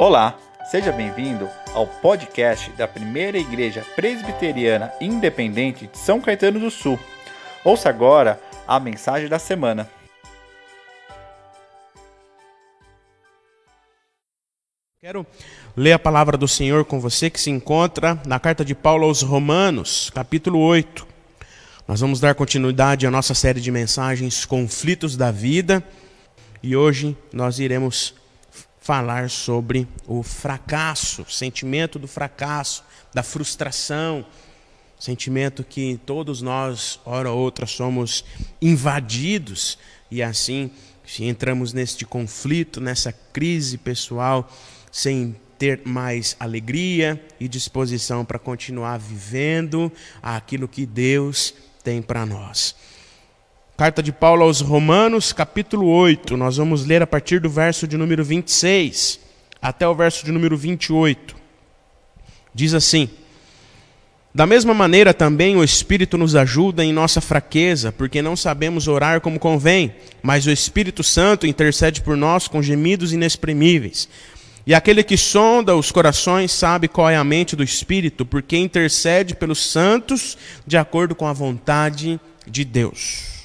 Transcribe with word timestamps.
Olá, 0.00 0.38
seja 0.70 0.92
bem-vindo 0.92 1.50
ao 1.74 1.84
podcast 1.84 2.70
da 2.74 2.86
Primeira 2.86 3.36
Igreja 3.36 3.84
Presbiteriana 3.96 4.92
Independente 5.00 5.88
de 5.88 5.98
São 5.98 6.20
Caetano 6.20 6.60
do 6.60 6.70
Sul. 6.70 6.96
Ouça 7.64 7.88
agora 7.88 8.40
a 8.64 8.78
mensagem 8.78 9.28
da 9.28 9.40
semana. 9.40 9.90
Quero 15.00 15.26
ler 15.76 15.94
a 15.94 15.98
palavra 15.98 16.36
do 16.36 16.46
Senhor 16.46 16.84
com 16.84 17.00
você 17.00 17.28
que 17.28 17.40
se 17.40 17.50
encontra 17.50 18.22
na 18.24 18.38
carta 18.38 18.64
de 18.64 18.76
Paulo 18.76 19.04
aos 19.04 19.22
Romanos, 19.22 20.10
capítulo 20.14 20.60
8. 20.60 21.04
Nós 21.88 22.00
vamos 22.00 22.20
dar 22.20 22.36
continuidade 22.36 23.04
à 23.04 23.10
nossa 23.10 23.34
série 23.34 23.60
de 23.60 23.72
mensagens 23.72 24.44
Conflitos 24.44 25.16
da 25.16 25.32
Vida 25.32 25.82
e 26.62 26.76
hoje 26.76 27.16
nós 27.32 27.58
iremos 27.58 28.14
falar 28.88 29.28
sobre 29.28 29.86
o 30.06 30.22
fracasso, 30.22 31.20
o 31.20 31.30
sentimento 31.30 31.98
do 31.98 32.08
fracasso, 32.08 32.82
da 33.12 33.22
frustração, 33.22 34.24
sentimento 34.98 35.62
que 35.62 36.00
todos 36.06 36.40
nós, 36.40 36.98
hora 37.04 37.30
ou 37.30 37.38
outra, 37.38 37.66
somos 37.66 38.24
invadidos 38.62 39.78
e 40.10 40.22
assim, 40.22 40.70
se 41.06 41.22
entramos 41.22 41.74
neste 41.74 42.06
conflito, 42.06 42.80
nessa 42.80 43.12
crise 43.12 43.76
pessoal, 43.76 44.50
sem 44.90 45.36
ter 45.58 45.82
mais 45.84 46.34
alegria 46.40 47.22
e 47.38 47.46
disposição 47.46 48.24
para 48.24 48.38
continuar 48.38 48.96
vivendo 48.96 49.92
aquilo 50.22 50.66
que 50.66 50.86
Deus 50.86 51.52
tem 51.84 52.00
para 52.00 52.24
nós. 52.24 52.74
Carta 53.78 54.02
de 54.02 54.10
Paulo 54.10 54.42
aos 54.42 54.60
Romanos, 54.60 55.32
capítulo 55.32 55.86
8. 55.86 56.36
Nós 56.36 56.56
vamos 56.56 56.84
ler 56.84 57.00
a 57.00 57.06
partir 57.06 57.40
do 57.40 57.48
verso 57.48 57.86
de 57.86 57.96
número 57.96 58.24
26 58.24 59.20
até 59.62 59.86
o 59.86 59.94
verso 59.94 60.24
de 60.24 60.32
número 60.32 60.56
28. 60.56 61.36
Diz 62.52 62.74
assim: 62.74 63.08
Da 64.34 64.48
mesma 64.48 64.74
maneira 64.74 65.14
também 65.14 65.54
o 65.54 65.62
Espírito 65.62 66.18
nos 66.18 66.34
ajuda 66.34 66.84
em 66.84 66.92
nossa 66.92 67.20
fraqueza, 67.20 67.92
porque 67.92 68.20
não 68.20 68.34
sabemos 68.34 68.88
orar 68.88 69.20
como 69.20 69.38
convém, 69.38 69.94
mas 70.24 70.44
o 70.44 70.50
Espírito 70.50 71.04
Santo 71.04 71.46
intercede 71.46 72.02
por 72.02 72.16
nós 72.16 72.48
com 72.48 72.60
gemidos 72.60 73.12
inexprimíveis. 73.12 74.08
E 74.66 74.74
aquele 74.74 75.04
que 75.04 75.16
sonda 75.16 75.76
os 75.76 75.92
corações 75.92 76.50
sabe 76.50 76.88
qual 76.88 77.08
é 77.08 77.14
a 77.14 77.22
mente 77.22 77.54
do 77.54 77.62
Espírito, 77.62 78.26
porque 78.26 78.56
intercede 78.56 79.36
pelos 79.36 79.64
santos 79.64 80.36
de 80.66 80.76
acordo 80.76 81.14
com 81.14 81.28
a 81.28 81.32
vontade 81.32 82.18
de 82.44 82.64
Deus. 82.64 83.37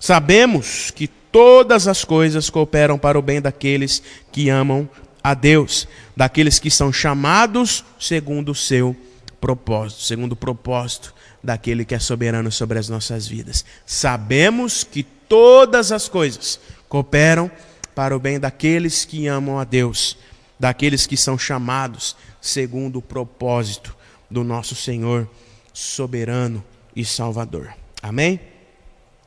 Sabemos 0.00 0.90
que 0.90 1.06
todas 1.06 1.86
as 1.86 2.04
coisas 2.04 2.48
cooperam 2.48 2.98
para 2.98 3.18
o 3.18 3.22
bem 3.22 3.38
daqueles 3.38 4.02
que 4.32 4.48
amam 4.48 4.88
a 5.22 5.34
Deus, 5.34 5.86
daqueles 6.16 6.58
que 6.58 6.70
são 6.70 6.90
chamados 6.90 7.84
segundo 7.98 8.52
o 8.52 8.54
seu 8.54 8.96
propósito, 9.38 10.02
segundo 10.02 10.32
o 10.32 10.36
propósito 10.36 11.14
daquele 11.44 11.84
que 11.84 11.94
é 11.94 11.98
soberano 11.98 12.50
sobre 12.50 12.78
as 12.78 12.88
nossas 12.88 13.26
vidas. 13.28 13.62
Sabemos 13.84 14.82
que 14.82 15.02
todas 15.02 15.92
as 15.92 16.08
coisas 16.08 16.58
cooperam 16.88 17.50
para 17.94 18.16
o 18.16 18.18
bem 18.18 18.40
daqueles 18.40 19.04
que 19.04 19.26
amam 19.26 19.58
a 19.58 19.64
Deus, 19.64 20.16
daqueles 20.58 21.06
que 21.06 21.16
são 21.16 21.38
chamados 21.38 22.16
segundo 22.40 23.00
o 23.00 23.02
propósito 23.02 23.94
do 24.30 24.42
nosso 24.42 24.74
Senhor 24.74 25.28
soberano 25.74 26.64
e 26.96 27.04
Salvador. 27.04 27.68
Amém? 28.02 28.40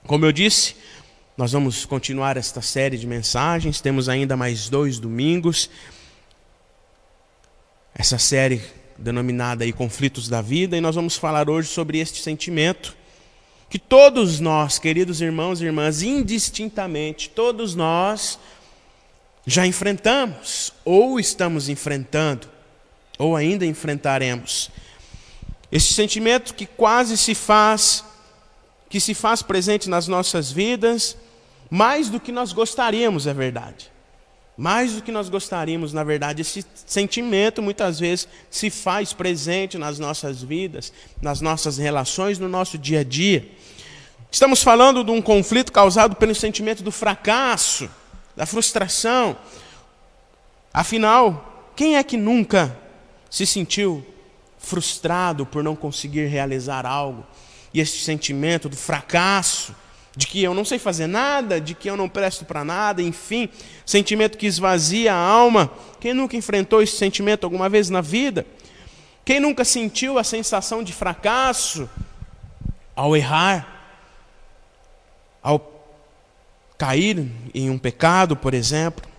Como 0.05 0.25
eu 0.25 0.33
disse, 0.33 0.75
nós 1.37 1.53
vamos 1.53 1.85
continuar 1.85 2.35
esta 2.35 2.61
série 2.61 2.97
de 2.97 3.07
mensagens, 3.07 3.79
temos 3.79 4.09
ainda 4.09 4.35
mais 4.35 4.67
dois 4.67 4.99
domingos. 4.99 5.69
Essa 7.95 8.17
série 8.17 8.61
denominada 8.97 9.63
aí 9.63 9.71
Conflitos 9.71 10.27
da 10.27 10.41
Vida, 10.41 10.75
e 10.75 10.81
nós 10.81 10.95
vamos 10.95 11.15
falar 11.15 11.49
hoje 11.49 11.69
sobre 11.69 11.99
este 11.99 12.21
sentimento 12.21 12.97
que 13.69 13.79
todos 13.79 14.41
nós, 14.41 14.77
queridos 14.77 15.21
irmãos 15.21 15.61
e 15.61 15.65
irmãs, 15.65 16.01
indistintamente, 16.01 17.29
todos 17.29 17.73
nós 17.73 18.37
já 19.47 19.65
enfrentamos, 19.65 20.73
ou 20.83 21.17
estamos 21.17 21.69
enfrentando, 21.69 22.49
ou 23.17 23.37
ainda 23.37 23.65
enfrentaremos. 23.65 24.69
Este 25.71 25.93
sentimento 25.93 26.53
que 26.53 26.65
quase 26.65 27.17
se 27.17 27.33
faz 27.33 28.03
que 28.93 28.99
se 28.99 29.15
faz 29.15 29.41
presente 29.41 29.89
nas 29.89 30.07
nossas 30.07 30.51
vidas, 30.51 31.17
mais 31.67 32.11
do 32.11 32.19
que 32.19 32.31
nós 32.31 32.53
gostaríamos, 32.53 33.25
é 33.25 33.33
verdade. 33.33 33.91
Mais 34.55 34.93
do 34.93 35.01
que 35.01 35.11
nós 35.11 35.29
gostaríamos, 35.29 35.93
na 35.93 36.03
verdade, 36.03 36.43
esse 36.43 36.63
sentimento 36.85 37.59
muitas 37.59 37.99
vezes 37.99 38.27
se 38.51 38.69
faz 38.69 39.11
presente 39.11 39.79
nas 39.79 39.97
nossas 39.97 40.43
vidas, 40.43 40.93
nas 41.19 41.41
nossas 41.41 41.79
relações, 41.79 42.37
no 42.37 42.47
nosso 42.47 42.77
dia 42.77 42.99
a 42.99 43.03
dia. 43.03 43.49
Estamos 44.31 44.61
falando 44.61 45.03
de 45.03 45.09
um 45.09 45.23
conflito 45.23 45.71
causado 45.71 46.15
pelo 46.15 46.35
sentimento 46.35 46.83
do 46.83 46.91
fracasso, 46.91 47.89
da 48.35 48.45
frustração. 48.45 49.35
Afinal, 50.71 51.71
quem 51.75 51.97
é 51.97 52.03
que 52.03 52.15
nunca 52.15 52.77
se 53.27 53.47
sentiu 53.47 54.05
frustrado 54.59 55.47
por 55.47 55.63
não 55.63 55.75
conseguir 55.75 56.27
realizar 56.27 56.85
algo? 56.85 57.25
E 57.73 57.79
esse 57.79 57.99
sentimento 57.99 58.69
do 58.69 58.77
fracasso, 58.77 59.75
de 60.15 60.27
que 60.27 60.43
eu 60.43 60.53
não 60.53 60.63
sei 60.63 60.77
fazer 60.77 61.07
nada, 61.07 61.59
de 61.59 61.73
que 61.73 61.89
eu 61.89 61.97
não 61.97 62.07
presto 62.07 62.45
para 62.45 62.63
nada, 62.63 63.01
enfim, 63.01 63.49
sentimento 63.85 64.37
que 64.37 64.45
esvazia 64.45 65.13
a 65.13 65.17
alma. 65.17 65.71
Quem 65.99 66.13
nunca 66.13 66.37
enfrentou 66.37 66.81
esse 66.81 66.95
sentimento 66.95 67.45
alguma 67.45 67.67
vez 67.67 67.89
na 67.89 67.99
vida? 67.99 68.45
Quem 69.25 69.39
nunca 69.39 69.65
sentiu 69.65 70.19
a 70.19 70.23
sensação 70.23 70.83
de 70.83 70.93
fracasso 70.93 71.89
ao 72.95 73.15
errar, 73.15 73.67
ao 75.41 75.71
cair 76.77 77.25
em 77.53 77.69
um 77.69 77.79
pecado, 77.79 78.35
por 78.35 78.53
exemplo? 78.53 79.09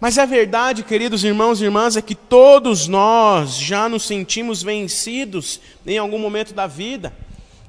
Mas 0.00 0.16
a 0.16 0.24
verdade, 0.24 0.82
queridos 0.82 1.24
irmãos 1.24 1.60
e 1.60 1.64
irmãs, 1.64 1.94
é 1.94 2.00
que 2.00 2.14
todos 2.14 2.88
nós 2.88 3.54
já 3.54 3.86
nos 3.86 4.04
sentimos 4.04 4.62
vencidos 4.62 5.60
em 5.86 5.98
algum 5.98 6.18
momento 6.18 6.54
da 6.54 6.66
vida. 6.66 7.12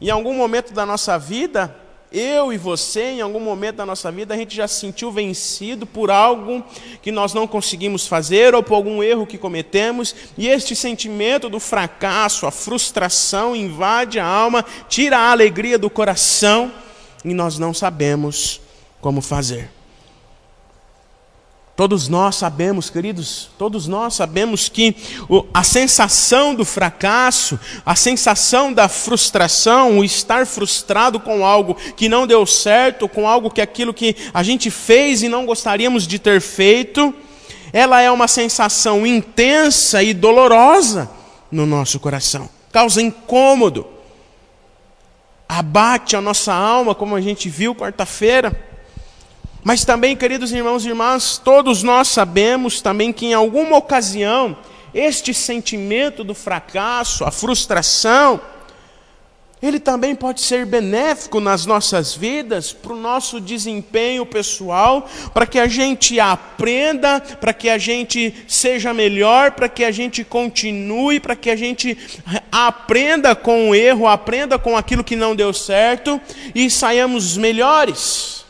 Em 0.02 0.10
algum 0.10 0.34
momento 0.34 0.74
da 0.74 0.84
nossa 0.84 1.20
vida, 1.20 1.76
eu 2.12 2.52
e 2.52 2.58
você, 2.58 3.04
em 3.04 3.22
algum 3.22 3.40
momento 3.40 3.76
da 3.76 3.86
nossa 3.86 4.12
vida, 4.12 4.34
a 4.34 4.38
gente 4.38 4.56
já 4.56 4.68
se 4.68 4.80
sentiu 4.80 5.12
vencido 5.12 5.86
por 5.86 6.10
algo 6.10 6.66
que 7.04 7.12
nós 7.12 7.36
não 7.36 7.46
conseguimos 7.46 8.08
fazer 8.08 8.56
ou 8.56 8.64
por 8.64 8.74
algum 8.74 9.04
erro 9.04 9.28
que 9.28 9.38
cometemos, 9.38 10.16
e 10.36 10.48
este 10.48 10.76
sentimento 10.76 11.50
do 11.50 11.60
fracasso, 11.60 12.48
a 12.48 12.52
frustração 12.52 13.56
invade 13.56 14.20
a 14.20 14.26
alma, 14.26 14.66
tira 14.90 15.20
a 15.20 15.32
alegria 15.32 15.78
do 15.78 15.90
coração 15.90 16.72
e 17.24 17.34
nós 17.34 17.60
não 17.60 17.72
sabemos 17.72 18.60
como 19.00 19.22
fazer. 19.22 19.70
Todos 21.82 22.08
nós 22.08 22.36
sabemos, 22.36 22.92
queridos, 22.92 23.50
todos 23.58 23.88
nós 23.88 24.14
sabemos 24.14 24.70
que 24.70 24.96
a 25.52 25.64
sensação 25.64 26.54
do 26.54 26.64
fracasso, 26.64 27.60
a 27.84 27.96
sensação 27.96 28.72
da 28.72 28.88
frustração, 28.88 29.98
o 29.98 30.04
estar 30.04 30.46
frustrado 30.46 31.20
com 31.20 31.44
algo 31.44 31.74
que 31.98 32.08
não 32.08 32.28
deu 32.28 32.46
certo, 32.46 33.10
com 33.10 33.28
algo 33.28 33.50
que 33.50 33.60
aquilo 33.60 33.96
que 33.96 34.16
a 34.32 34.44
gente 34.44 34.70
fez 34.70 35.24
e 35.24 35.28
não 35.28 35.44
gostaríamos 35.44 36.06
de 36.06 36.20
ter 36.20 36.40
feito, 36.40 37.12
ela 37.74 38.00
é 38.00 38.12
uma 38.12 38.28
sensação 38.28 39.04
intensa 39.04 40.04
e 40.04 40.14
dolorosa 40.14 41.10
no 41.52 41.66
nosso 41.66 42.00
coração. 42.00 42.48
Causa 42.72 43.02
incômodo. 43.02 43.88
Abate 45.50 46.16
a 46.16 46.22
nossa 46.22 46.54
alma, 46.54 46.94
como 46.94 47.16
a 47.16 47.22
gente 47.22 47.50
viu 47.50 47.74
quarta-feira. 47.74 48.70
Mas 49.64 49.86
também, 49.86 50.16
queridos 50.16 50.52
irmãos 50.52 50.84
e 50.84 50.90
irmãs, 50.90 51.38
todos 51.38 51.84
nós 51.84 52.08
sabemos 52.08 52.82
também 52.82 53.14
que 53.14 53.28
em 53.28 53.34
alguma 53.34 53.78
ocasião 53.78 54.58
este 54.94 55.34
sentimento 55.34 56.24
do 56.24 56.34
fracasso, 56.34 57.24
a 57.24 57.32
frustração, 57.32 58.42
ele 59.62 59.80
também 59.80 60.16
pode 60.16 60.42
ser 60.42 60.66
benéfico 60.66 61.40
nas 61.40 61.68
nossas 61.68 62.16
vidas, 62.16 62.74
para 62.74 62.94
o 62.94 63.00
nosso 63.00 63.40
desempenho 63.40 64.26
pessoal, 64.26 65.08
para 65.36 65.46
que 65.46 65.60
a 65.60 65.68
gente 65.68 66.20
aprenda, 66.20 67.22
para 67.40 67.54
que 67.54 67.70
a 67.70 67.78
gente 67.78 68.34
seja 68.48 68.92
melhor, 68.92 69.52
para 69.52 69.70
que 69.70 69.84
a 69.84 69.92
gente 69.92 70.24
continue, 70.24 71.20
para 71.20 71.36
que 71.36 71.52
a 71.52 71.56
gente 71.56 71.96
aprenda 72.52 73.36
com 73.36 73.70
o 73.70 73.76
erro, 73.76 74.08
aprenda 74.08 74.58
com 74.58 74.76
aquilo 74.76 75.04
que 75.04 75.16
não 75.16 75.36
deu 75.36 75.54
certo 75.54 76.20
e 76.56 76.68
saiamos 76.68 77.38
melhores. 77.38 78.41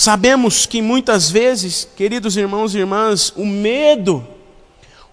Sabemos 0.00 0.64
que 0.64 0.80
muitas 0.80 1.30
vezes, 1.30 1.86
queridos 1.94 2.34
irmãos 2.34 2.74
e 2.74 2.78
irmãs, 2.78 3.34
o 3.36 3.44
medo, 3.44 4.26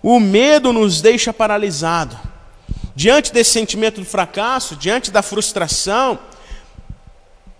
o 0.01 0.17
medo 0.17 0.71
nos 0.71 1.01
deixa 1.01 1.33
paralisado. 1.33 2.17
Diante 2.95 3.33
desse 3.33 3.51
sentimento 3.51 3.99
do 3.99 4.05
fracasso, 4.05 4.77
diante 4.77 5.11
da 5.11 5.21
frustração, 5.21 6.17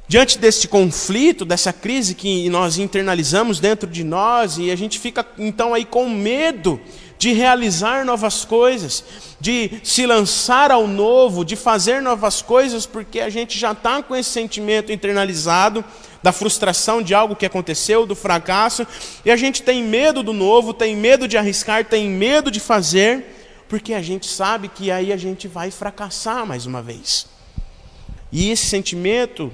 Diante 0.09 0.39
deste 0.39 0.69
conflito, 0.69 1.43
dessa 1.43 1.73
crise 1.73 2.15
que 2.15 2.49
nós 2.49 2.77
internalizamos 2.77 3.59
dentro 3.59 3.89
de 3.89 4.05
nós, 4.05 4.57
e 4.57 4.71
a 4.71 4.75
gente 4.75 4.97
fica 4.97 5.25
então 5.37 5.73
aí 5.73 5.83
com 5.83 6.09
medo 6.09 6.79
de 7.17 7.33
realizar 7.33 8.05
novas 8.05 8.45
coisas, 8.45 9.03
de 9.37 9.69
se 9.83 10.05
lançar 10.05 10.71
ao 10.71 10.87
novo, 10.87 11.43
de 11.43 11.57
fazer 11.57 12.01
novas 12.01 12.41
coisas, 12.41 12.85
porque 12.85 13.19
a 13.19 13.29
gente 13.29 13.59
já 13.59 13.73
está 13.73 14.01
com 14.01 14.15
esse 14.15 14.29
sentimento 14.29 14.93
internalizado 14.93 15.83
da 16.23 16.31
frustração 16.31 17.01
de 17.01 17.13
algo 17.13 17.35
que 17.35 17.45
aconteceu, 17.45 18.05
do 18.05 18.15
fracasso, 18.15 18.87
e 19.25 19.31
a 19.31 19.35
gente 19.35 19.61
tem 19.61 19.83
medo 19.83 20.23
do 20.23 20.31
novo, 20.31 20.73
tem 20.73 20.95
medo 20.95 21.27
de 21.27 21.37
arriscar, 21.37 21.83
tem 21.83 22.07
medo 22.09 22.49
de 22.49 22.61
fazer, 22.61 23.25
porque 23.67 23.93
a 23.93 24.01
gente 24.01 24.25
sabe 24.25 24.69
que 24.69 24.89
aí 24.89 25.11
a 25.11 25.17
gente 25.17 25.49
vai 25.49 25.69
fracassar 25.69 26.45
mais 26.45 26.65
uma 26.65 26.81
vez. 26.81 27.27
E 28.31 28.51
esse 28.51 28.67
sentimento 28.67 29.51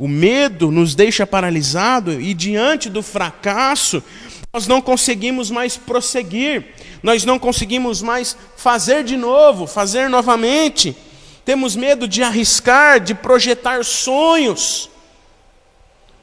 o 0.00 0.08
medo 0.08 0.70
nos 0.70 0.94
deixa 0.94 1.26
paralisado 1.26 2.18
e 2.18 2.32
diante 2.32 2.88
do 2.88 3.02
fracasso, 3.02 4.02
nós 4.50 4.66
não 4.66 4.80
conseguimos 4.80 5.50
mais 5.50 5.76
prosseguir, 5.76 6.68
nós 7.02 7.26
não 7.26 7.38
conseguimos 7.38 8.00
mais 8.00 8.34
fazer 8.56 9.04
de 9.04 9.14
novo, 9.18 9.66
fazer 9.66 10.08
novamente. 10.08 10.96
Temos 11.44 11.76
medo 11.76 12.08
de 12.08 12.22
arriscar, 12.22 12.98
de 12.98 13.14
projetar 13.14 13.84
sonhos, 13.84 14.88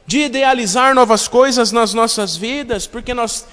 de 0.04 0.22
idealizar 0.22 0.92
novas 0.92 1.28
coisas 1.28 1.70
nas 1.70 1.94
nossas 1.94 2.36
vidas, 2.36 2.84
porque 2.84 3.14
nós 3.14 3.46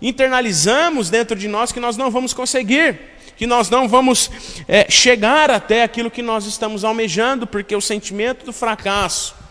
internalizamos 0.00 1.10
dentro 1.10 1.36
de 1.36 1.48
nós 1.48 1.72
que 1.72 1.80
nós 1.80 1.96
não 1.96 2.08
vamos 2.08 2.32
conseguir, 2.32 3.00
que 3.36 3.48
nós 3.48 3.68
não 3.68 3.88
vamos 3.88 4.30
é, 4.68 4.88
chegar 4.88 5.50
até 5.50 5.82
aquilo 5.82 6.08
que 6.08 6.22
nós 6.22 6.46
estamos 6.46 6.84
almejando, 6.84 7.48
porque 7.48 7.74
o 7.74 7.80
sentimento 7.80 8.46
do 8.46 8.52
fracasso 8.52 9.41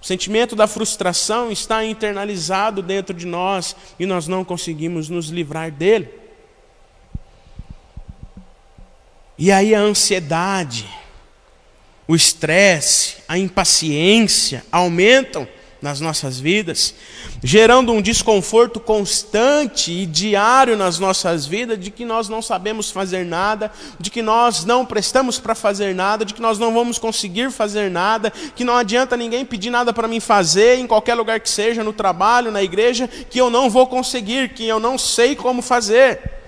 o 0.00 0.04
sentimento 0.04 0.56
da 0.56 0.66
frustração 0.66 1.52
está 1.52 1.84
internalizado 1.84 2.80
dentro 2.82 3.14
de 3.14 3.26
nós 3.26 3.76
e 3.98 4.06
nós 4.06 4.26
não 4.26 4.44
conseguimos 4.44 5.08
nos 5.08 5.28
livrar 5.28 5.70
dele. 5.70 6.08
E 9.36 9.52
aí 9.52 9.74
a 9.74 9.80
ansiedade, 9.80 10.86
o 12.08 12.14
estresse, 12.14 13.16
a 13.28 13.36
impaciência 13.36 14.64
aumentam 14.72 15.46
nas 15.80 16.00
nossas 16.00 16.38
vidas, 16.38 16.94
gerando 17.42 17.92
um 17.92 18.02
desconforto 18.02 18.78
constante 18.78 19.90
e 19.90 20.06
diário 20.06 20.76
nas 20.76 20.98
nossas 20.98 21.46
vidas 21.46 21.78
de 21.78 21.90
que 21.90 22.04
nós 22.04 22.28
não 22.28 22.42
sabemos 22.42 22.90
fazer 22.90 23.24
nada, 23.24 23.72
de 23.98 24.10
que 24.10 24.20
nós 24.20 24.64
não 24.64 24.84
prestamos 24.84 25.38
para 25.38 25.54
fazer 25.54 25.94
nada, 25.94 26.24
de 26.24 26.34
que 26.34 26.42
nós 26.42 26.58
não 26.58 26.74
vamos 26.74 26.98
conseguir 26.98 27.50
fazer 27.50 27.90
nada, 27.90 28.30
que 28.30 28.64
não 28.64 28.76
adianta 28.76 29.16
ninguém 29.16 29.44
pedir 29.44 29.70
nada 29.70 29.92
para 29.92 30.08
mim 30.08 30.20
fazer 30.20 30.78
em 30.78 30.86
qualquer 30.86 31.14
lugar 31.14 31.40
que 31.40 31.48
seja, 31.48 31.82
no 31.82 31.92
trabalho, 31.92 32.50
na 32.50 32.62
igreja, 32.62 33.08
que 33.08 33.40
eu 33.40 33.48
não 33.48 33.70
vou 33.70 33.86
conseguir, 33.86 34.50
que 34.50 34.66
eu 34.66 34.78
não 34.78 34.98
sei 34.98 35.34
como 35.34 35.62
fazer. 35.62 36.39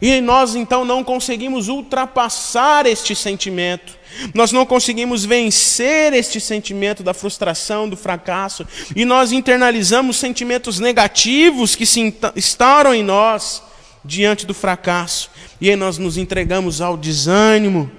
E 0.00 0.20
nós 0.20 0.54
então 0.54 0.84
não 0.84 1.04
conseguimos 1.04 1.68
ultrapassar 1.68 2.86
este 2.86 3.14
sentimento. 3.14 3.98
Nós 4.34 4.50
não 4.50 4.66
conseguimos 4.66 5.24
vencer 5.24 6.12
este 6.12 6.40
sentimento 6.40 7.02
da 7.02 7.14
frustração, 7.14 7.88
do 7.88 7.96
fracasso, 7.96 8.66
e 8.96 9.04
nós 9.04 9.30
internalizamos 9.30 10.16
sentimentos 10.16 10.78
negativos 10.78 11.76
que 11.76 11.86
se 11.86 12.14
instauram 12.34 12.94
em 12.94 13.02
nós 13.02 13.62
diante 14.04 14.46
do 14.46 14.54
fracasso, 14.54 15.30
e 15.60 15.68
aí 15.68 15.76
nós 15.76 15.98
nos 15.98 16.16
entregamos 16.16 16.80
ao 16.80 16.96
desânimo, 16.96 17.90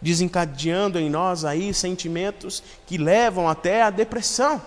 desencadeando 0.00 0.98
em 0.98 1.10
nós 1.10 1.44
aí 1.44 1.74
sentimentos 1.74 2.62
que 2.86 2.96
levam 2.96 3.48
até 3.48 3.82
a 3.82 3.90
depressão. 3.90 4.62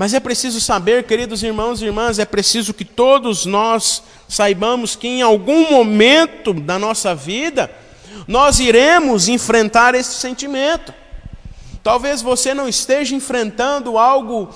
Mas 0.00 0.14
é 0.14 0.18
preciso 0.18 0.62
saber, 0.62 1.04
queridos 1.04 1.42
irmãos 1.42 1.82
e 1.82 1.84
irmãs, 1.84 2.18
é 2.18 2.24
preciso 2.24 2.72
que 2.72 2.86
todos 2.86 3.44
nós 3.44 4.02
saibamos 4.26 4.96
que 4.96 5.06
em 5.06 5.20
algum 5.20 5.70
momento 5.70 6.54
da 6.54 6.78
nossa 6.78 7.14
vida 7.14 7.70
nós 8.26 8.60
iremos 8.60 9.28
enfrentar 9.28 9.94
esse 9.94 10.14
sentimento. 10.14 10.94
Talvez 11.82 12.22
você 12.22 12.54
não 12.54 12.66
esteja 12.66 13.14
enfrentando 13.14 13.98
algo 13.98 14.48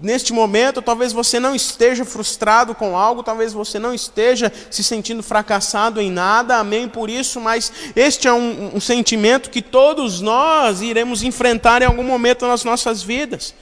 neste 0.00 0.32
momento, 0.32 0.80
talvez 0.80 1.12
você 1.12 1.40
não 1.40 1.56
esteja 1.56 2.04
frustrado 2.04 2.72
com 2.72 2.96
algo, 2.96 3.24
talvez 3.24 3.52
você 3.52 3.80
não 3.80 3.92
esteja 3.92 4.52
se 4.70 4.84
sentindo 4.84 5.24
fracassado 5.24 6.00
em 6.00 6.08
nada, 6.08 6.56
amém 6.56 6.88
por 6.88 7.10
isso, 7.10 7.40
mas 7.40 7.72
este 7.96 8.28
é 8.28 8.32
um, 8.32 8.76
um 8.76 8.80
sentimento 8.80 9.50
que 9.50 9.60
todos 9.60 10.20
nós 10.20 10.82
iremos 10.82 11.24
enfrentar 11.24 11.82
em 11.82 11.86
algum 11.86 12.04
momento 12.04 12.46
nas 12.46 12.62
nossas 12.62 13.02
vidas. 13.02 13.52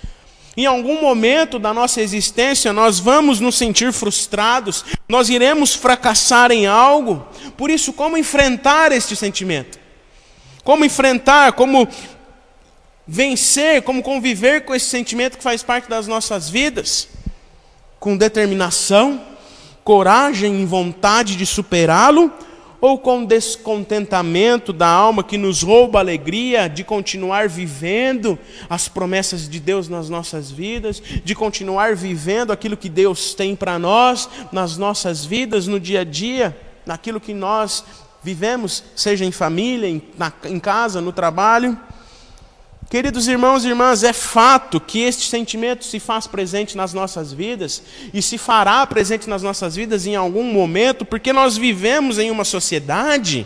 Em 0.57 0.65
algum 0.65 1.03
momento 1.03 1.59
da 1.59 1.75
nossa 1.75 2.01
existência, 2.01 2.73
nós 2.73 2.99
vamos 2.99 3.41
nos 3.41 3.59
sentir 3.59 3.93
frustrados, 3.93 4.85
nós 5.07 5.29
iremos 5.29 5.75
fracassar 5.75 6.51
em 6.51 6.67
algo. 6.67 7.27
Por 7.59 7.71
isso, 7.71 7.93
como 7.93 8.17
enfrentar 8.17 8.91
este 8.91 9.15
sentimento? 9.15 9.79
Como 10.65 10.85
enfrentar, 10.85 11.53
como 11.53 11.87
vencer, 13.07 13.83
como 13.83 14.03
conviver 14.03 14.65
com 14.65 14.75
esse 14.75 14.87
sentimento 14.87 15.37
que 15.37 15.43
faz 15.43 15.63
parte 15.63 15.91
das 15.91 16.07
nossas 16.07 16.49
vidas? 16.49 17.09
Com 18.01 18.17
determinação, 18.17 19.21
coragem 19.85 20.63
e 20.63 20.65
vontade 20.65 21.37
de 21.37 21.45
superá-lo 21.45 22.33
ou 22.81 22.99
com 22.99 23.25
descontentamento 23.25 24.73
da 24.73 24.89
alma 24.89 25.25
que 25.25 25.39
nos 25.39 25.63
rouba 25.63 25.99
a 25.99 26.03
alegria 26.03 26.69
de 26.69 26.85
continuar 26.85 27.49
vivendo 27.49 28.39
as 28.69 28.89
promessas 28.89 29.49
de 29.49 29.59
Deus 29.61 29.89
nas 29.89 30.09
nossas 30.09 30.51
vidas, 30.51 31.03
de 31.25 31.35
continuar 31.35 31.95
vivendo 31.95 32.53
aquilo 32.53 32.77
que 32.77 32.89
Deus 32.89 33.35
tem 33.35 33.57
para 33.57 33.79
nós 33.79 34.29
nas 34.53 34.77
nossas 34.77 35.25
vidas, 35.25 35.67
no 35.67 35.81
dia 35.81 36.01
a 36.01 36.05
dia, 36.05 36.57
naquilo 36.85 37.21
que 37.21 37.35
nós 37.35 37.85
vivemos, 38.23 38.83
seja 38.95 39.25
em 39.25 39.31
família, 39.31 39.89
em, 39.89 40.03
na, 40.19 40.33
em 40.45 40.59
casa, 40.59 41.01
no 41.01 41.13
trabalho. 41.13 41.79
Queridos 42.89 43.27
irmãos 43.27 43.65
e 43.65 43.69
irmãs, 43.69 44.05
é 44.05 44.13
fato 44.13 44.81
que 44.81 45.01
este 45.01 45.29
sentimento 45.29 45.85
se 45.85 45.99
faz 45.99 46.29
presente 46.29 46.77
nas 46.77 46.95
nossas 46.95 47.33
vidas 47.33 47.83
e 48.15 48.23
se 48.23 48.39
fará 48.39 48.87
presente 48.87 49.29
nas 49.29 49.43
nossas 49.43 49.75
vidas 49.75 50.07
em 50.07 50.15
algum 50.15 50.45
momento, 50.45 51.05
porque 51.05 51.33
nós 51.33 51.57
vivemos 51.57 52.17
em 52.17 52.31
uma 52.31 52.45
sociedade, 52.45 53.45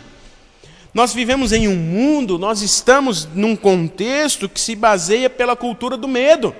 nós 0.93 1.11
vivemos 1.11 1.51
em 1.51 1.67
um 1.67 1.75
mundo, 1.75 2.37
nós 2.37 2.61
estamos 2.61 3.27
num 3.33 3.55
contexto 3.55 4.47
que 4.47 4.59
se 4.59 4.75
baseia 4.75 5.27
pela 5.27 5.55
cultura 5.55 5.97
do 5.97 6.07
medo. 6.07 6.55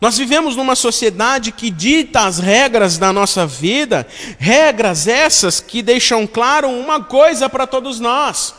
Nós 0.00 0.18
vivemos 0.18 0.56
numa 0.56 0.74
sociedade 0.74 1.52
que 1.52 1.70
dita 1.70 2.22
as 2.22 2.40
regras 2.40 2.98
da 2.98 3.12
nossa 3.12 3.46
vida, 3.46 4.04
regras 4.40 5.06
essas 5.06 5.60
que 5.60 5.82
deixam 5.82 6.26
claro 6.26 6.68
uma 6.68 7.04
coisa 7.04 7.48
para 7.48 7.64
todos 7.64 8.00
nós: 8.00 8.52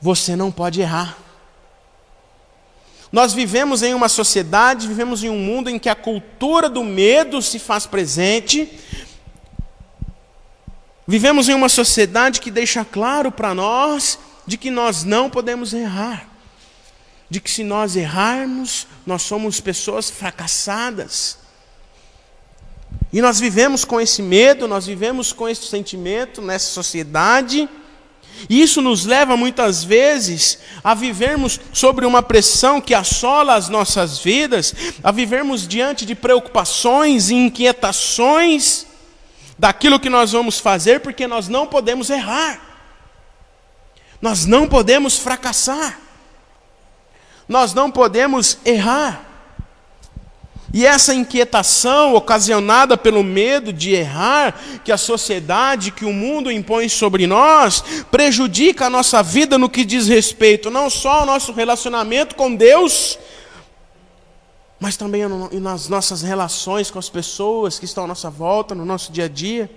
você 0.00 0.34
não 0.34 0.50
pode 0.50 0.80
errar. 0.80 1.29
Nós 3.12 3.32
vivemos 3.32 3.82
em 3.82 3.92
uma 3.92 4.08
sociedade, 4.08 4.86
vivemos 4.86 5.24
em 5.24 5.28
um 5.28 5.38
mundo 5.38 5.68
em 5.68 5.78
que 5.78 5.88
a 5.88 5.96
cultura 5.96 6.68
do 6.68 6.84
medo 6.84 7.42
se 7.42 7.58
faz 7.58 7.84
presente. 7.84 8.78
Vivemos 11.06 11.48
em 11.48 11.54
uma 11.54 11.68
sociedade 11.68 12.40
que 12.40 12.50
deixa 12.50 12.84
claro 12.84 13.32
para 13.32 13.52
nós 13.52 14.18
de 14.46 14.56
que 14.56 14.70
nós 14.70 15.02
não 15.02 15.28
podemos 15.28 15.72
errar. 15.72 16.28
De 17.28 17.40
que 17.40 17.50
se 17.50 17.64
nós 17.64 17.96
errarmos, 17.96 18.86
nós 19.04 19.22
somos 19.22 19.60
pessoas 19.60 20.08
fracassadas. 20.08 21.38
E 23.12 23.20
nós 23.20 23.40
vivemos 23.40 23.84
com 23.84 24.00
esse 24.00 24.22
medo, 24.22 24.68
nós 24.68 24.86
vivemos 24.86 25.32
com 25.32 25.48
esse 25.48 25.66
sentimento 25.66 26.40
nessa 26.40 26.66
sociedade. 26.66 27.68
E 28.48 28.60
isso 28.60 28.80
nos 28.80 29.04
leva 29.04 29.36
muitas 29.36 29.84
vezes 29.84 30.58
a 30.82 30.94
vivermos 30.94 31.60
sobre 31.72 32.06
uma 32.06 32.22
pressão 32.22 32.80
que 32.80 32.94
assola 32.94 33.54
as 33.54 33.68
nossas 33.68 34.18
vidas, 34.18 34.74
a 35.02 35.10
vivermos 35.12 35.66
diante 35.66 36.06
de 36.06 36.14
preocupações 36.14 37.30
e 37.30 37.34
inquietações 37.34 38.86
daquilo 39.58 40.00
que 40.00 40.08
nós 40.08 40.32
vamos 40.32 40.58
fazer, 40.58 41.00
porque 41.00 41.26
nós 41.26 41.48
não 41.48 41.66
podemos 41.66 42.08
errar, 42.08 42.60
nós 44.20 44.46
não 44.46 44.66
podemos 44.66 45.18
fracassar, 45.18 46.00
nós 47.48 47.74
não 47.74 47.90
podemos 47.90 48.58
errar. 48.64 49.29
E 50.72 50.86
essa 50.86 51.12
inquietação 51.12 52.14
ocasionada 52.14 52.96
pelo 52.96 53.24
medo 53.24 53.72
de 53.72 53.92
errar, 53.92 54.54
que 54.84 54.92
a 54.92 54.96
sociedade, 54.96 55.90
que 55.90 56.04
o 56.04 56.12
mundo 56.12 56.50
impõe 56.50 56.88
sobre 56.88 57.26
nós, 57.26 57.82
prejudica 58.10 58.86
a 58.86 58.90
nossa 58.90 59.20
vida 59.22 59.58
no 59.58 59.68
que 59.68 59.84
diz 59.84 60.06
respeito 60.06 60.70
não 60.70 60.88
só 60.88 61.20
ao 61.20 61.26
nosso 61.26 61.52
relacionamento 61.52 62.36
com 62.36 62.54
Deus, 62.54 63.18
mas 64.78 64.96
também 64.96 65.22
nas 65.60 65.88
nossas 65.88 66.22
relações 66.22 66.90
com 66.90 66.98
as 66.98 67.08
pessoas 67.08 67.78
que 67.78 67.84
estão 67.84 68.04
à 68.04 68.06
nossa 68.06 68.30
volta, 68.30 68.74
no 68.74 68.84
nosso 68.84 69.10
dia 69.10 69.24
a 69.24 69.28
dia. 69.28 69.68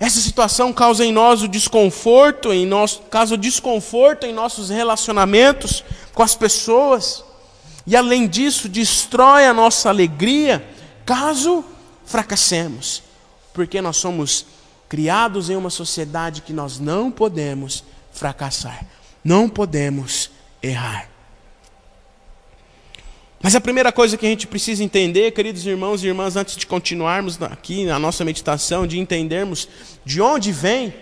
Essa 0.00 0.18
situação 0.18 0.72
causa 0.72 1.04
em 1.04 1.12
nós 1.12 1.42
o 1.42 1.48
desconforto, 1.48 2.52
em 2.52 2.66
nosso, 2.66 3.02
causa 3.02 3.36
desconforto 3.36 4.26
em 4.26 4.32
nossos 4.32 4.70
relacionamentos 4.70 5.84
com 6.12 6.22
as 6.22 6.34
pessoas. 6.34 7.22
E 7.86 7.96
além 7.96 8.28
disso, 8.28 8.68
destrói 8.68 9.46
a 9.46 9.54
nossa 9.54 9.88
alegria 9.88 10.64
caso 11.04 11.64
fracassemos, 12.04 13.02
porque 13.52 13.80
nós 13.80 13.96
somos 13.96 14.46
criados 14.88 15.50
em 15.50 15.56
uma 15.56 15.70
sociedade 15.70 16.42
que 16.42 16.52
nós 16.52 16.78
não 16.78 17.10
podemos 17.10 17.82
fracassar, 18.12 18.86
não 19.24 19.48
podemos 19.48 20.30
errar. 20.62 21.08
Mas 23.42 23.56
a 23.56 23.60
primeira 23.60 23.90
coisa 23.90 24.16
que 24.16 24.24
a 24.24 24.28
gente 24.28 24.46
precisa 24.46 24.84
entender, 24.84 25.32
queridos 25.32 25.66
irmãos 25.66 26.04
e 26.04 26.06
irmãs, 26.06 26.36
antes 26.36 26.56
de 26.56 26.64
continuarmos 26.64 27.42
aqui 27.42 27.84
na 27.84 27.98
nossa 27.98 28.24
meditação, 28.24 28.86
de 28.86 29.00
entendermos 29.00 29.68
de 30.04 30.22
onde 30.22 30.52
vêm 30.52 30.94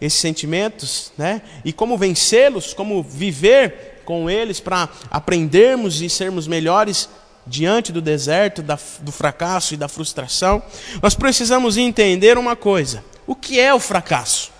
esses 0.00 0.20
sentimentos, 0.20 1.12
né? 1.18 1.42
E 1.64 1.72
como 1.72 1.98
vencê-los, 1.98 2.72
como 2.72 3.02
viver 3.02 3.91
com 4.02 4.28
eles 4.28 4.60
para 4.60 4.88
aprendermos 5.10 6.00
e 6.00 6.08
sermos 6.08 6.46
melhores 6.46 7.08
diante 7.46 7.92
do 7.92 8.00
deserto, 8.00 8.62
da, 8.62 8.78
do 9.00 9.10
fracasso 9.10 9.74
e 9.74 9.76
da 9.76 9.88
frustração, 9.88 10.62
nós 11.02 11.14
precisamos 11.14 11.76
entender 11.76 12.38
uma 12.38 12.54
coisa: 12.54 13.04
o 13.26 13.34
que 13.34 13.58
é 13.58 13.72
o 13.72 13.80
fracasso? 13.80 14.50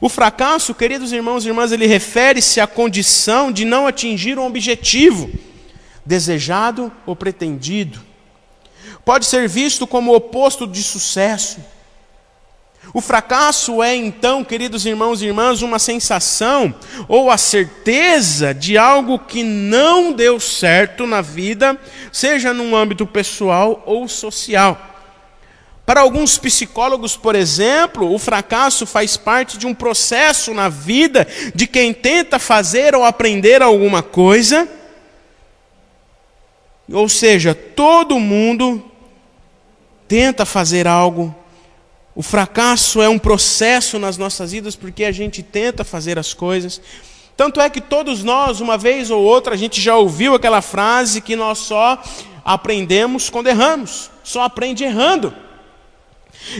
O 0.00 0.08
fracasso, 0.08 0.74
queridos 0.74 1.12
irmãos 1.12 1.44
e 1.44 1.48
irmãs, 1.48 1.70
ele 1.70 1.86
refere-se 1.86 2.60
à 2.60 2.66
condição 2.66 3.52
de 3.52 3.64
não 3.64 3.86
atingir 3.86 4.38
um 4.38 4.46
objetivo 4.46 5.30
desejado 6.04 6.90
ou 7.04 7.14
pretendido. 7.14 8.00
Pode 9.04 9.26
ser 9.26 9.48
visto 9.48 9.86
como 9.86 10.12
o 10.12 10.16
oposto 10.16 10.66
de 10.66 10.82
sucesso. 10.82 11.58
O 12.94 13.00
fracasso 13.00 13.82
é 13.82 13.94
então, 13.94 14.42
queridos 14.42 14.86
irmãos 14.86 15.20
e 15.20 15.26
irmãs, 15.26 15.62
uma 15.62 15.78
sensação 15.78 16.74
ou 17.08 17.30
a 17.30 17.36
certeza 17.36 18.54
de 18.54 18.78
algo 18.78 19.18
que 19.18 19.42
não 19.42 20.12
deu 20.12 20.40
certo 20.40 21.06
na 21.06 21.20
vida, 21.20 21.78
seja 22.10 22.54
num 22.54 22.74
âmbito 22.74 23.06
pessoal 23.06 23.82
ou 23.84 24.08
social. 24.08 24.80
Para 25.84 26.00
alguns 26.00 26.36
psicólogos, 26.38 27.16
por 27.16 27.36
exemplo, 27.36 28.12
o 28.12 28.18
fracasso 28.18 28.86
faz 28.86 29.16
parte 29.16 29.56
de 29.56 29.66
um 29.66 29.74
processo 29.74 30.52
na 30.52 30.68
vida 30.68 31.26
de 31.54 31.66
quem 31.66 31.92
tenta 31.92 32.38
fazer 32.38 32.94
ou 32.94 33.04
aprender 33.04 33.62
alguma 33.62 34.02
coisa 34.02 34.68
ou 36.92 37.08
seja, 37.08 37.54
todo 37.54 38.20
mundo 38.20 38.84
tenta 40.06 40.46
fazer 40.46 40.86
algo. 40.86 41.34
O 42.16 42.22
fracasso 42.22 43.02
é 43.02 43.10
um 43.10 43.18
processo 43.18 43.98
nas 43.98 44.16
nossas 44.16 44.52
vidas 44.52 44.74
porque 44.74 45.04
a 45.04 45.12
gente 45.12 45.42
tenta 45.42 45.84
fazer 45.84 46.18
as 46.18 46.32
coisas. 46.32 46.80
Tanto 47.36 47.60
é 47.60 47.68
que 47.68 47.78
todos 47.78 48.24
nós, 48.24 48.58
uma 48.58 48.78
vez 48.78 49.10
ou 49.10 49.22
outra, 49.22 49.52
a 49.52 49.56
gente 49.56 49.78
já 49.82 49.96
ouviu 49.96 50.34
aquela 50.34 50.62
frase 50.62 51.20
que 51.20 51.36
nós 51.36 51.58
só 51.58 52.02
aprendemos 52.42 53.28
quando 53.28 53.48
erramos, 53.48 54.10
só 54.24 54.40
aprende 54.44 54.82
errando. 54.82 55.34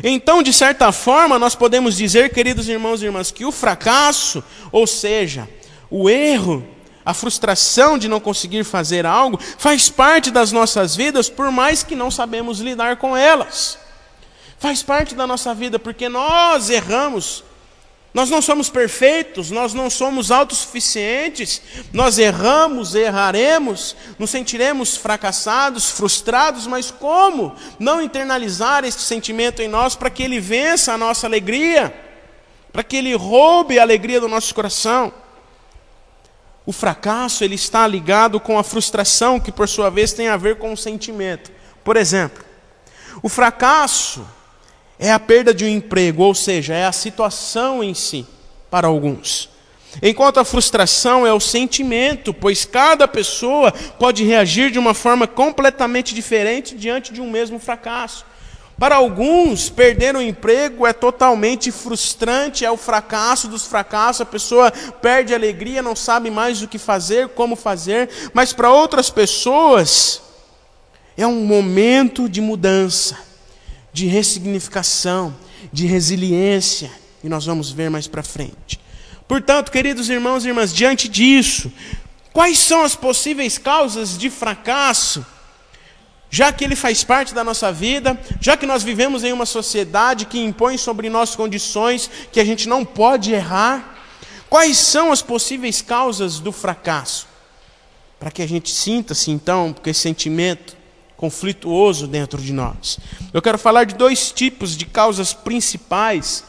Então, 0.04 0.42
de 0.42 0.52
certa 0.52 0.92
forma, 0.92 1.38
nós 1.38 1.54
podemos 1.54 1.96
dizer, 1.96 2.34
queridos 2.34 2.68
irmãos 2.68 3.00
e 3.00 3.06
irmãs, 3.06 3.30
que 3.30 3.46
o 3.46 3.52
fracasso, 3.52 4.44
ou 4.70 4.86
seja, 4.86 5.48
o 5.90 6.10
erro, 6.10 6.68
a 7.02 7.14
frustração 7.14 7.96
de 7.96 8.08
não 8.08 8.20
conseguir 8.20 8.62
fazer 8.62 9.06
algo 9.06 9.40
faz 9.56 9.88
parte 9.88 10.30
das 10.30 10.52
nossas 10.52 10.94
vidas, 10.94 11.30
por 11.30 11.50
mais 11.50 11.82
que 11.82 11.96
não 11.96 12.10
sabemos 12.10 12.60
lidar 12.60 12.98
com 12.98 13.16
elas. 13.16 13.85
Faz 14.58 14.82
parte 14.82 15.14
da 15.14 15.26
nossa 15.26 15.54
vida, 15.54 15.78
porque 15.78 16.08
nós 16.08 16.70
erramos. 16.70 17.44
Nós 18.16 18.30
não 18.30 18.40
somos 18.40 18.70
perfeitos, 18.70 19.50
nós 19.50 19.74
não 19.74 19.90
somos 19.90 20.30
autossuficientes, 20.30 21.60
nós 21.92 22.16
erramos, 22.16 22.94
erraremos, 22.94 23.94
nos 24.18 24.30
sentiremos 24.30 24.96
fracassados, 24.96 25.90
frustrados, 25.90 26.66
mas 26.66 26.90
como 26.90 27.54
não 27.78 28.00
internalizar 28.00 28.86
esse 28.86 29.00
sentimento 29.00 29.60
em 29.60 29.68
nós 29.68 29.94
para 29.94 30.08
que 30.08 30.22
ele 30.22 30.40
vença 30.40 30.94
a 30.94 30.96
nossa 30.96 31.26
alegria, 31.26 31.94
para 32.72 32.82
que 32.82 32.96
ele 32.96 33.14
roube 33.14 33.78
a 33.78 33.82
alegria 33.82 34.18
do 34.18 34.28
nosso 34.28 34.54
coração? 34.54 35.12
O 36.64 36.72
fracasso 36.72 37.44
ele 37.44 37.54
está 37.54 37.86
ligado 37.86 38.40
com 38.40 38.58
a 38.58 38.64
frustração, 38.64 39.38
que 39.38 39.52
por 39.52 39.68
sua 39.68 39.90
vez 39.90 40.14
tem 40.14 40.28
a 40.28 40.38
ver 40.38 40.56
com 40.56 40.72
o 40.72 40.76
sentimento. 40.76 41.52
Por 41.84 41.98
exemplo, 41.98 42.42
o 43.22 43.28
fracasso 43.28 44.26
é 44.98 45.12
a 45.12 45.18
perda 45.18 45.52
de 45.52 45.64
um 45.64 45.68
emprego, 45.68 46.22
ou 46.22 46.34
seja, 46.34 46.74
é 46.74 46.86
a 46.86 46.92
situação 46.92 47.82
em 47.82 47.94
si 47.94 48.26
para 48.70 48.86
alguns. 48.86 49.48
Enquanto 50.02 50.38
a 50.38 50.44
frustração 50.44 51.26
é 51.26 51.32
o 51.32 51.40
sentimento, 51.40 52.34
pois 52.34 52.64
cada 52.64 53.08
pessoa 53.08 53.72
pode 53.98 54.24
reagir 54.24 54.70
de 54.70 54.78
uma 54.78 54.92
forma 54.92 55.26
completamente 55.26 56.14
diferente 56.14 56.74
diante 56.74 57.12
de 57.12 57.20
um 57.20 57.30
mesmo 57.30 57.58
fracasso. 57.58 58.24
Para 58.78 58.96
alguns, 58.96 59.70
perder 59.70 60.14
o 60.14 60.18
um 60.18 60.22
emprego 60.22 60.86
é 60.86 60.92
totalmente 60.92 61.72
frustrante, 61.72 62.62
é 62.62 62.70
o 62.70 62.76
fracasso 62.76 63.48
dos 63.48 63.64
fracassos, 63.64 64.20
a 64.20 64.26
pessoa 64.26 64.70
perde 64.70 65.32
a 65.32 65.36
alegria, 65.36 65.80
não 65.80 65.96
sabe 65.96 66.30
mais 66.30 66.60
o 66.60 66.68
que 66.68 66.76
fazer, 66.76 67.28
como 67.28 67.56
fazer, 67.56 68.10
mas 68.34 68.52
para 68.52 68.70
outras 68.70 69.08
pessoas, 69.08 70.20
é 71.16 71.26
um 71.26 71.46
momento 71.46 72.28
de 72.28 72.42
mudança, 72.42 73.18
de 73.96 74.04
ressignificação, 74.04 75.34
de 75.72 75.86
resiliência, 75.86 76.90
e 77.24 77.30
nós 77.30 77.46
vamos 77.46 77.70
ver 77.70 77.88
mais 77.88 78.06
para 78.06 78.22
frente. 78.22 78.78
Portanto, 79.26 79.72
queridos 79.72 80.10
irmãos 80.10 80.44
e 80.44 80.48
irmãs, 80.48 80.70
diante 80.70 81.08
disso, 81.08 81.72
quais 82.30 82.58
são 82.58 82.82
as 82.82 82.94
possíveis 82.94 83.56
causas 83.56 84.18
de 84.18 84.28
fracasso? 84.28 85.24
já 86.28 86.52
que 86.52 86.64
ele 86.64 86.76
faz 86.76 87.04
parte 87.04 87.32
da 87.32 87.42
nossa 87.42 87.72
vida, 87.72 88.20
já 88.40 88.56
que 88.56 88.66
nós 88.66 88.82
vivemos 88.82 89.24
em 89.24 89.32
uma 89.32 89.46
sociedade 89.46 90.26
que 90.26 90.38
impõe 90.40 90.76
sobre 90.76 91.08
nós 91.08 91.34
condições 91.34 92.10
que 92.30 92.40
a 92.40 92.44
gente 92.44 92.68
não 92.68 92.84
pode 92.84 93.32
errar, 93.32 93.96
quais 94.50 94.76
são 94.76 95.12
as 95.12 95.22
possíveis 95.22 95.80
causas 95.80 96.38
do 96.40 96.52
fracasso? 96.52 97.26
Para 98.18 98.30
que 98.30 98.42
a 98.42 98.46
gente 98.46 98.70
sinta-se 98.70 99.30
então 99.30 99.72
com 99.72 99.88
esse 99.88 100.00
sentimento 100.00 100.75
conflituoso 101.16 102.06
dentro 102.06 102.40
de 102.40 102.52
nós. 102.52 102.98
Eu 103.32 103.40
quero 103.40 103.58
falar 103.58 103.84
de 103.84 103.94
dois 103.94 104.30
tipos 104.30 104.76
de 104.76 104.86
causas 104.86 105.32
principais 105.32 106.44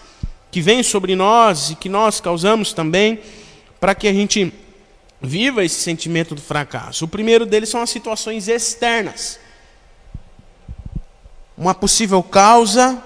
que 0.51 0.61
vêm 0.61 0.83
sobre 0.83 1.15
nós 1.15 1.71
e 1.71 1.75
que 1.75 1.89
nós 1.89 2.19
causamos 2.19 2.73
também 2.73 3.19
para 3.79 3.95
que 3.95 4.07
a 4.07 4.13
gente 4.13 4.53
viva 5.21 5.63
esse 5.63 5.79
sentimento 5.81 6.35
do 6.35 6.41
fracasso. 6.41 7.05
O 7.05 7.07
primeiro 7.07 7.45
deles 7.45 7.69
são 7.69 7.81
as 7.81 7.89
situações 7.89 8.47
externas 8.47 9.39
uma 11.57 11.73
possível 11.73 12.21
causa 12.21 13.01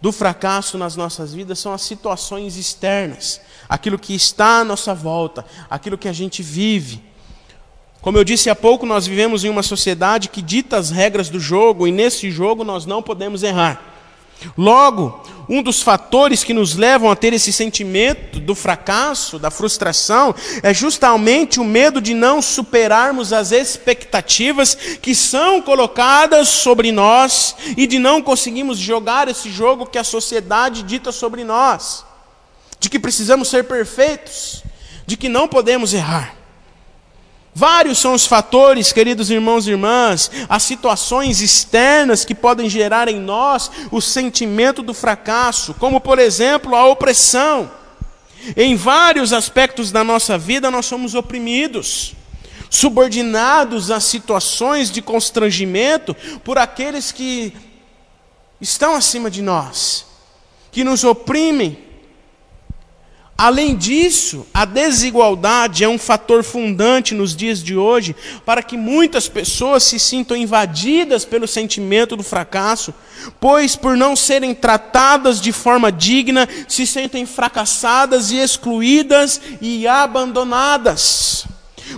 do 0.00 0.10
fracasso 0.10 0.76
nas 0.76 0.96
nossas 0.96 1.32
vidas 1.32 1.60
são 1.60 1.72
as 1.72 1.80
situações 1.82 2.56
externas, 2.56 3.40
aquilo 3.68 3.98
que 3.98 4.14
está 4.14 4.58
à 4.58 4.64
nossa 4.64 4.92
volta, 4.92 5.46
aquilo 5.70 5.96
que 5.96 6.08
a 6.08 6.12
gente 6.12 6.42
vive. 6.42 7.02
Como 8.04 8.18
eu 8.18 8.22
disse 8.22 8.50
há 8.50 8.54
pouco, 8.54 8.84
nós 8.84 9.06
vivemos 9.06 9.44
em 9.44 9.48
uma 9.48 9.62
sociedade 9.62 10.28
que 10.28 10.42
dita 10.42 10.76
as 10.76 10.90
regras 10.90 11.30
do 11.30 11.40
jogo 11.40 11.88
e 11.88 11.90
nesse 11.90 12.30
jogo 12.30 12.62
nós 12.62 12.84
não 12.84 13.02
podemos 13.02 13.42
errar. 13.42 13.80
Logo, 14.58 15.24
um 15.48 15.62
dos 15.62 15.80
fatores 15.80 16.44
que 16.44 16.52
nos 16.52 16.76
levam 16.76 17.10
a 17.10 17.16
ter 17.16 17.32
esse 17.32 17.50
sentimento 17.50 18.38
do 18.38 18.54
fracasso, 18.54 19.38
da 19.38 19.50
frustração, 19.50 20.34
é 20.62 20.74
justamente 20.74 21.58
o 21.58 21.64
medo 21.64 21.98
de 21.98 22.12
não 22.12 22.42
superarmos 22.42 23.32
as 23.32 23.52
expectativas 23.52 24.74
que 25.00 25.14
são 25.14 25.62
colocadas 25.62 26.48
sobre 26.48 26.92
nós 26.92 27.56
e 27.74 27.86
de 27.86 27.98
não 27.98 28.20
conseguirmos 28.20 28.76
jogar 28.76 29.28
esse 29.28 29.50
jogo 29.50 29.86
que 29.86 29.96
a 29.96 30.04
sociedade 30.04 30.82
dita 30.82 31.10
sobre 31.10 31.42
nós, 31.42 32.04
de 32.78 32.90
que 32.90 32.98
precisamos 32.98 33.48
ser 33.48 33.64
perfeitos, 33.64 34.62
de 35.06 35.16
que 35.16 35.30
não 35.30 35.48
podemos 35.48 35.94
errar. 35.94 36.43
Vários 37.54 37.98
são 37.98 38.14
os 38.14 38.26
fatores, 38.26 38.92
queridos 38.92 39.30
irmãos 39.30 39.66
e 39.66 39.70
irmãs, 39.70 40.28
as 40.48 40.64
situações 40.64 41.40
externas 41.40 42.24
que 42.24 42.34
podem 42.34 42.68
gerar 42.68 43.06
em 43.06 43.20
nós 43.20 43.70
o 43.92 44.00
sentimento 44.00 44.82
do 44.82 44.92
fracasso, 44.92 45.72
como 45.74 46.00
por 46.00 46.18
exemplo 46.18 46.74
a 46.74 46.84
opressão. 46.86 47.70
Em 48.56 48.74
vários 48.74 49.32
aspectos 49.32 49.92
da 49.92 50.02
nossa 50.02 50.36
vida 50.36 50.68
nós 50.68 50.84
somos 50.86 51.14
oprimidos, 51.14 52.14
subordinados 52.68 53.88
a 53.88 54.00
situações 54.00 54.90
de 54.90 55.00
constrangimento 55.00 56.14
por 56.42 56.58
aqueles 56.58 57.12
que 57.12 57.54
estão 58.60 58.96
acima 58.96 59.30
de 59.30 59.40
nós, 59.40 60.06
que 60.72 60.82
nos 60.82 61.04
oprimem. 61.04 61.78
Além 63.36 63.74
disso, 63.74 64.46
a 64.54 64.64
desigualdade 64.64 65.82
é 65.82 65.88
um 65.88 65.98
fator 65.98 66.44
fundante 66.44 67.14
nos 67.14 67.34
dias 67.34 67.62
de 67.62 67.76
hoje 67.76 68.14
para 68.46 68.62
que 68.62 68.76
muitas 68.76 69.28
pessoas 69.28 69.82
se 69.82 69.98
sintam 69.98 70.36
invadidas 70.36 71.24
pelo 71.24 71.48
sentimento 71.48 72.16
do 72.16 72.22
fracasso, 72.22 72.94
pois, 73.40 73.74
por 73.74 73.96
não 73.96 74.14
serem 74.14 74.54
tratadas 74.54 75.40
de 75.40 75.50
forma 75.50 75.90
digna, 75.90 76.48
se 76.68 76.86
sentem 76.86 77.26
fracassadas 77.26 78.30
e 78.30 78.36
excluídas 78.36 79.40
e 79.60 79.86
abandonadas. 79.88 81.44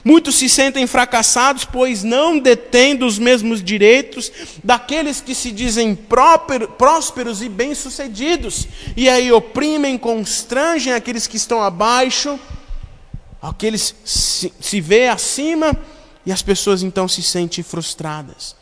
Muitos 0.05 0.37
se 0.37 0.49
sentem 0.49 0.87
fracassados, 0.87 1.65
pois 1.65 2.03
não 2.03 2.39
detêm 2.39 2.97
dos 2.97 3.19
mesmos 3.19 3.63
direitos 3.63 4.33
daqueles 4.63 5.21
que 5.21 5.35
se 5.35 5.53
dizem 5.53 5.97
prósperos 6.79 7.43
e 7.43 7.49
bem-sucedidos, 7.49 8.67
e 8.97 9.09
aí 9.09 9.31
oprimem, 9.31 9.97
constrangem 9.97 10.93
aqueles 10.93 11.27
que 11.27 11.37
estão 11.37 11.63
abaixo, 11.63 12.39
aqueles 13.41 13.95
se, 14.05 14.53
se 14.61 14.81
vê 14.81 15.09
acima, 15.09 15.77
e 16.25 16.33
as 16.33 16.43
pessoas 16.43 16.83
então 16.83 17.07
se 17.07 17.23
sentem 17.23 17.63
frustradas. 17.63 18.56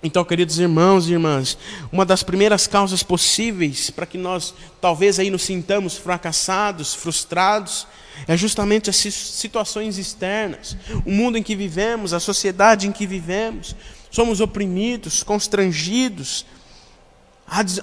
Então, 0.00 0.24
queridos 0.24 0.60
irmãos 0.60 1.08
e 1.08 1.12
irmãs, 1.12 1.58
uma 1.90 2.06
das 2.06 2.22
primeiras 2.22 2.68
causas 2.68 3.02
possíveis 3.02 3.90
para 3.90 4.06
que 4.06 4.16
nós 4.16 4.54
talvez 4.80 5.18
aí 5.18 5.28
nos 5.28 5.42
sintamos 5.42 5.96
fracassados, 5.96 6.94
frustrados, 6.94 7.84
é 8.26 8.36
justamente 8.36 8.88
as 8.88 8.96
situações 8.96 9.98
externas, 9.98 10.76
o 11.04 11.10
mundo 11.10 11.36
em 11.36 11.42
que 11.42 11.56
vivemos, 11.56 12.12
a 12.12 12.20
sociedade 12.20 12.86
em 12.86 12.92
que 12.92 13.08
vivemos. 13.08 13.74
Somos 14.08 14.40
oprimidos, 14.40 15.24
constrangidos, 15.24 16.46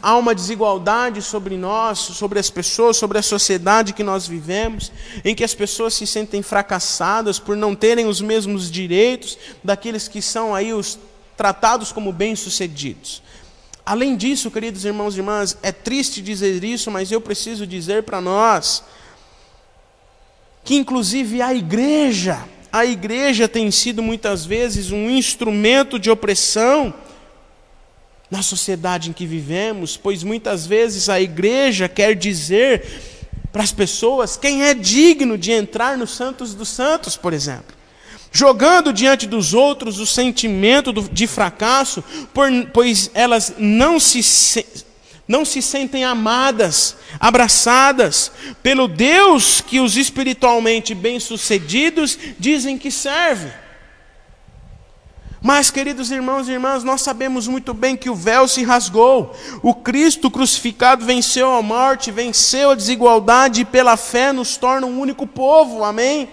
há 0.02 0.16
uma 0.16 0.34
desigualdade 0.34 1.22
sobre 1.22 1.58
nós, 1.58 2.00
sobre 2.00 2.40
as 2.40 2.50
pessoas, 2.50 2.96
sobre 2.96 3.18
a 3.18 3.22
sociedade 3.22 3.92
que 3.92 4.04
nós 4.04 4.26
vivemos, 4.26 4.90
em 5.24 5.36
que 5.36 5.44
as 5.44 5.54
pessoas 5.54 5.94
se 5.94 6.08
sentem 6.08 6.42
fracassadas 6.42 7.40
por 7.40 7.58
não 7.58 7.76
terem 7.76 8.06
os 8.06 8.22
mesmos 8.22 8.72
direitos 8.72 9.38
daqueles 9.62 10.08
que 10.08 10.22
são 10.22 10.56
aí 10.56 10.72
os 10.72 10.98
tratados 11.36 11.92
como 11.92 12.12
bem-sucedidos. 12.12 13.22
Além 13.86 14.16
disso, 14.16 14.50
queridos 14.50 14.84
irmãos 14.84 15.16
e 15.16 15.20
irmãs, 15.20 15.58
é 15.62 15.72
triste 15.72 16.22
dizer 16.22 16.64
isso, 16.64 16.90
mas 16.90 17.12
eu 17.12 17.22
preciso 17.22 17.68
dizer 17.68 18.04
para 18.04 18.20
nós 18.20 18.84
que 20.64 20.76
inclusive 20.76 21.42
a 21.42 21.54
igreja, 21.54 22.44
a 22.72 22.84
igreja 22.84 23.48
tem 23.48 23.70
sido 23.70 24.02
muitas 24.02 24.44
vezes 24.44 24.92
um 24.92 25.08
instrumento 25.08 26.00
de 26.00 26.10
opressão 26.10 26.92
na 28.32 28.42
sociedade 28.42 29.12
em 29.12 29.14
que 29.14 29.28
vivemos, 29.28 29.96
pois 29.96 30.24
muitas 30.24 30.66
vezes 30.66 31.08
a 31.08 31.22
igreja 31.22 31.88
quer 31.88 32.16
dizer 32.16 32.84
para 33.52 33.62
as 33.62 33.72
pessoas 33.72 34.36
quem 34.36 34.64
é 34.64 34.74
digno 34.74 35.38
de 35.38 35.52
entrar 35.52 35.96
nos 35.96 36.16
santos 36.16 36.56
dos 36.56 36.70
santos, 36.70 37.16
por 37.16 37.34
exemplo 37.34 37.75
jogando 38.36 38.92
diante 38.92 39.26
dos 39.26 39.54
outros 39.54 39.98
o 39.98 40.06
sentimento 40.06 40.92
de 40.92 41.26
fracasso, 41.26 42.04
pois 42.74 43.10
elas 43.14 43.54
não 43.58 43.98
se, 43.98 44.66
não 45.26 45.46
se 45.46 45.62
sentem 45.62 46.04
amadas, 46.04 46.98
abraçadas 47.18 48.30
pelo 48.62 48.90
Deus 48.90 49.62
que 49.62 49.80
os 49.80 49.96
espiritualmente 49.96 50.94
bem-sucedidos 50.94 52.20
dizem 52.38 52.78
que 52.78 52.92
serve. 52.92 53.50
Mas, 55.42 55.72
queridos 55.72 56.12
irmãos 56.12 56.50
e 56.50 56.52
irmãs, 56.52 56.84
nós 56.84 57.04
sabemos 57.04 57.48
muito 57.48 57.74
bem 57.74 57.96
que 57.96 58.10
o 58.10 58.16
véu 58.16 58.50
se 58.50 58.66
rasgou. 58.66 59.34
O 59.64 59.74
Cristo 59.74 60.30
crucificado 60.30 61.06
venceu 61.06 61.54
a 61.54 61.62
morte, 61.62 62.12
venceu 62.12 62.72
a 62.72 62.76
desigualdade 62.76 63.62
e 63.62 63.66
pela 63.66 63.96
fé 63.96 64.34
nos 64.34 64.58
torna 64.58 64.86
um 64.86 65.00
único 65.00 65.26
povo. 65.26 65.86
Amém? 65.86 66.28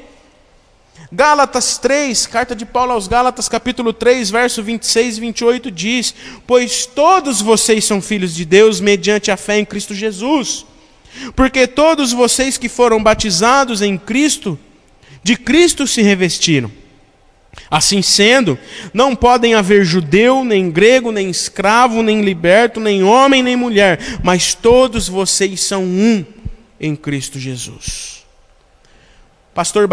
Gálatas 1.15 1.77
3, 1.77 2.27
carta 2.27 2.57
de 2.57 2.65
Paulo 2.65 2.93
aos 2.93 3.07
Gálatas, 3.07 3.47
capítulo 3.47 3.93
3, 3.93 4.31
verso 4.31 4.63
26 4.63 5.19
e 5.19 5.21
28 5.21 5.71
diz: 5.71 6.15
Pois 6.47 6.87
todos 6.87 7.43
vocês 7.43 7.85
são 7.85 8.01
filhos 8.01 8.35
de 8.35 8.47
Deus 8.47 8.81
mediante 8.81 9.31
a 9.31 9.37
fé 9.37 9.59
em 9.59 9.65
Cristo 9.67 9.95
Jesus. 9.95 10.65
Porque 11.37 11.67
todos 11.67 12.13
vocês 12.15 12.57
que 12.57 12.67
foram 12.67 13.03
batizados 13.03 13.83
em 13.83 13.99
Cristo, 13.99 14.59
de 15.23 15.37
Cristo 15.37 15.87
se 15.87 16.01
revestiram. 16.01 16.73
Assim 17.71 18.01
sendo, 18.01 18.59
não 18.95 19.15
podem 19.15 19.53
haver 19.53 19.85
judeu, 19.85 20.43
nem 20.43 20.71
grego, 20.71 21.13
nem 21.13 21.29
escravo, 21.29 22.03
nem 22.03 22.23
liberto, 22.23 22.81
nem 22.81 23.03
homem, 23.03 23.43
nem 23.43 23.55
mulher, 23.55 23.99
mas 24.25 24.55
todos 24.55 25.11
vocês 25.11 25.61
são 25.61 25.85
um 25.85 26.25
em 26.81 26.97
Cristo 26.97 27.39
Jesus. 27.39 28.22
Pastor, 29.55 29.87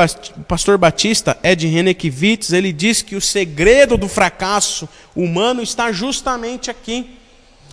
pastor 0.47 0.77
Batista, 0.77 1.37
Ed 1.43 1.67
Renekiewicz, 1.67 2.53
ele 2.53 2.71
diz 2.71 3.01
que 3.01 3.15
o 3.15 3.21
segredo 3.21 3.97
do 3.97 4.07
fracasso 4.07 4.87
humano 5.13 5.61
está 5.61 5.91
justamente 5.91 6.71
aqui, 6.71 7.17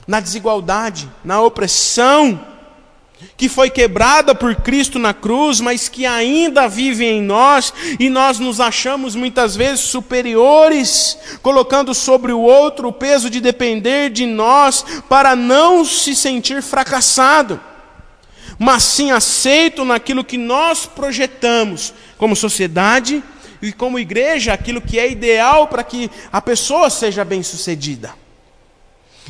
na 0.06 0.18
desigualdade, 0.18 1.08
na 1.24 1.40
opressão, 1.40 2.40
que 3.36 3.48
foi 3.48 3.70
quebrada 3.70 4.34
por 4.34 4.56
Cristo 4.56 4.98
na 4.98 5.14
cruz, 5.14 5.60
mas 5.60 5.88
que 5.88 6.04
ainda 6.04 6.68
vive 6.68 7.04
em 7.04 7.22
nós, 7.22 7.72
e 8.00 8.08
nós 8.08 8.40
nos 8.40 8.60
achamos 8.60 9.14
muitas 9.14 9.54
vezes 9.54 9.80
superiores, 9.80 11.16
colocando 11.40 11.94
sobre 11.94 12.32
o 12.32 12.40
outro 12.40 12.88
o 12.88 12.92
peso 12.92 13.30
de 13.30 13.40
depender 13.40 14.10
de 14.10 14.26
nós, 14.26 14.84
para 15.08 15.36
não 15.36 15.84
se 15.84 16.16
sentir 16.16 16.62
fracassado 16.62 17.60
mas 18.58 18.82
sim 18.82 19.10
aceito 19.10 19.84
naquilo 19.84 20.24
que 20.24 20.38
nós 20.38 20.86
projetamos 20.86 21.92
como 22.16 22.34
sociedade 22.34 23.22
e 23.60 23.72
como 23.72 23.98
igreja, 23.98 24.52
aquilo 24.52 24.80
que 24.80 24.98
é 24.98 25.10
ideal 25.10 25.68
para 25.68 25.82
que 25.82 26.10
a 26.32 26.40
pessoa 26.40 26.90
seja 26.90 27.24
bem-sucedida. 27.24 28.14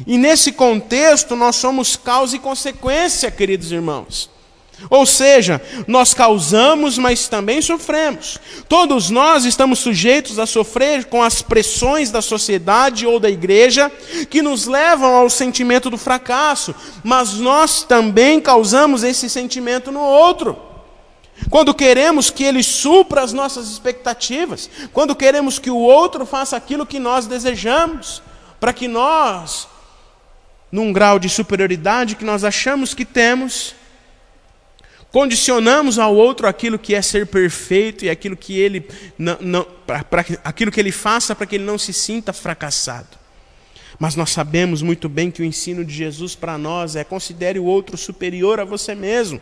E 0.07 0.19
nesse 0.19 0.53
contexto, 0.53 1.35
nós 1.35 1.57
somos 1.57 1.97
causa 1.97 2.37
e 2.37 2.39
consequência, 2.39 3.31
queridos 3.31 3.73
irmãos. 3.73 4.36
Ou 4.91 5.07
seja, 5.07 5.61
nós 5.87 6.13
causamos, 6.13 6.99
mas 6.99 7.29
também 7.29 7.63
sofremos. 7.63 8.39
Todos 8.69 9.09
nós 9.09 9.45
estamos 9.45 9.79
sujeitos 9.79 10.39
a 10.39 10.47
sofrer 10.47 11.07
com 11.07 11.23
as 11.23 11.41
pressões 11.41 12.11
da 12.11 12.21
sociedade 12.21 13.07
ou 13.07 13.19
da 13.19 13.31
igreja 13.31 13.91
que 14.29 14.43
nos 14.43 14.67
levam 14.67 15.15
ao 15.15 15.31
sentimento 15.31 15.89
do 15.89 15.97
fracasso, 15.97 16.75
mas 17.03 17.35
nós 17.35 17.83
também 17.85 18.41
causamos 18.41 19.03
esse 19.03 19.31
sentimento 19.31 19.91
no 19.91 20.01
outro. 20.01 20.57
Quando 21.51 21.75
queremos 21.75 22.31
que 22.31 22.45
ele 22.45 22.63
supra 22.63 23.23
as 23.23 23.33
nossas 23.33 23.71
expectativas, 23.71 24.71
quando 24.93 25.15
queremos 25.15 25.59
que 25.59 25.71
o 25.71 25.77
outro 25.77 26.27
faça 26.27 26.57
aquilo 26.57 26.87
que 26.87 26.99
nós 26.99 27.27
desejamos, 27.27 28.23
para 28.61 28.73
que 28.73 28.89
nós, 28.89 29.69
num 30.71 30.93
grau 30.93 31.19
de 31.19 31.29
superioridade 31.29 32.17
que 32.17 32.25
nós 32.25 32.43
achamos 32.45 32.95
que 32.95 33.05
temos, 33.05 33.75
Condicionamos 35.13 35.99
ao 35.99 36.15
outro 36.15 36.47
aquilo 36.47 36.79
que 36.79 36.95
é 36.95 37.01
ser 37.01 37.27
perfeito 37.27 38.05
e 38.05 38.11
aquilo 38.11 38.37
que 38.37 38.59
ele 38.59 38.87
não, 39.17 39.39
não 39.41 39.67
para 39.87 40.25
aquilo 40.45 40.71
que 40.71 40.81
ele 40.81 40.93
faça 40.93 41.35
para 41.35 41.47
que 41.47 41.55
ele 41.55 41.65
não 41.65 41.79
se 41.79 41.93
sinta 41.93 42.33
fracassado. 42.33 43.17
Mas 43.99 44.15
nós 44.15 44.31
sabemos 44.31 44.83
muito 44.83 45.09
bem 45.09 45.31
que 45.31 45.41
o 45.41 45.45
ensino 45.45 45.85
de 45.85 45.95
Jesus 45.95 46.35
para 46.35 46.59
nós 46.59 46.97
é 46.97 47.05
considere 47.05 47.59
o 47.59 47.65
outro 47.65 47.97
superior 47.97 48.61
a 48.61 48.65
você 48.65 48.95
mesmo. 48.95 49.41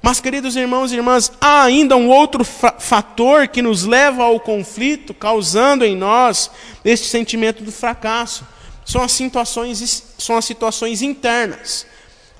Mas, 0.00 0.20
queridos 0.20 0.56
irmãos 0.56 0.90
e 0.90 0.96
irmãs, 0.96 1.30
há 1.40 1.62
ainda 1.62 1.96
um 1.96 2.08
outro 2.08 2.44
fator 2.44 3.46
que 3.46 3.62
nos 3.62 3.84
leva 3.84 4.24
ao 4.24 4.40
conflito, 4.40 5.14
causando 5.14 5.84
em 5.84 5.96
nós 5.96 6.50
este 6.84 7.06
sentimento 7.06 7.62
do 7.62 7.70
fracasso. 7.70 8.44
São 8.84 9.00
as 9.00 9.12
situações, 9.12 10.02
são 10.18 10.36
as 10.36 10.44
situações 10.44 11.02
internas. 11.02 11.86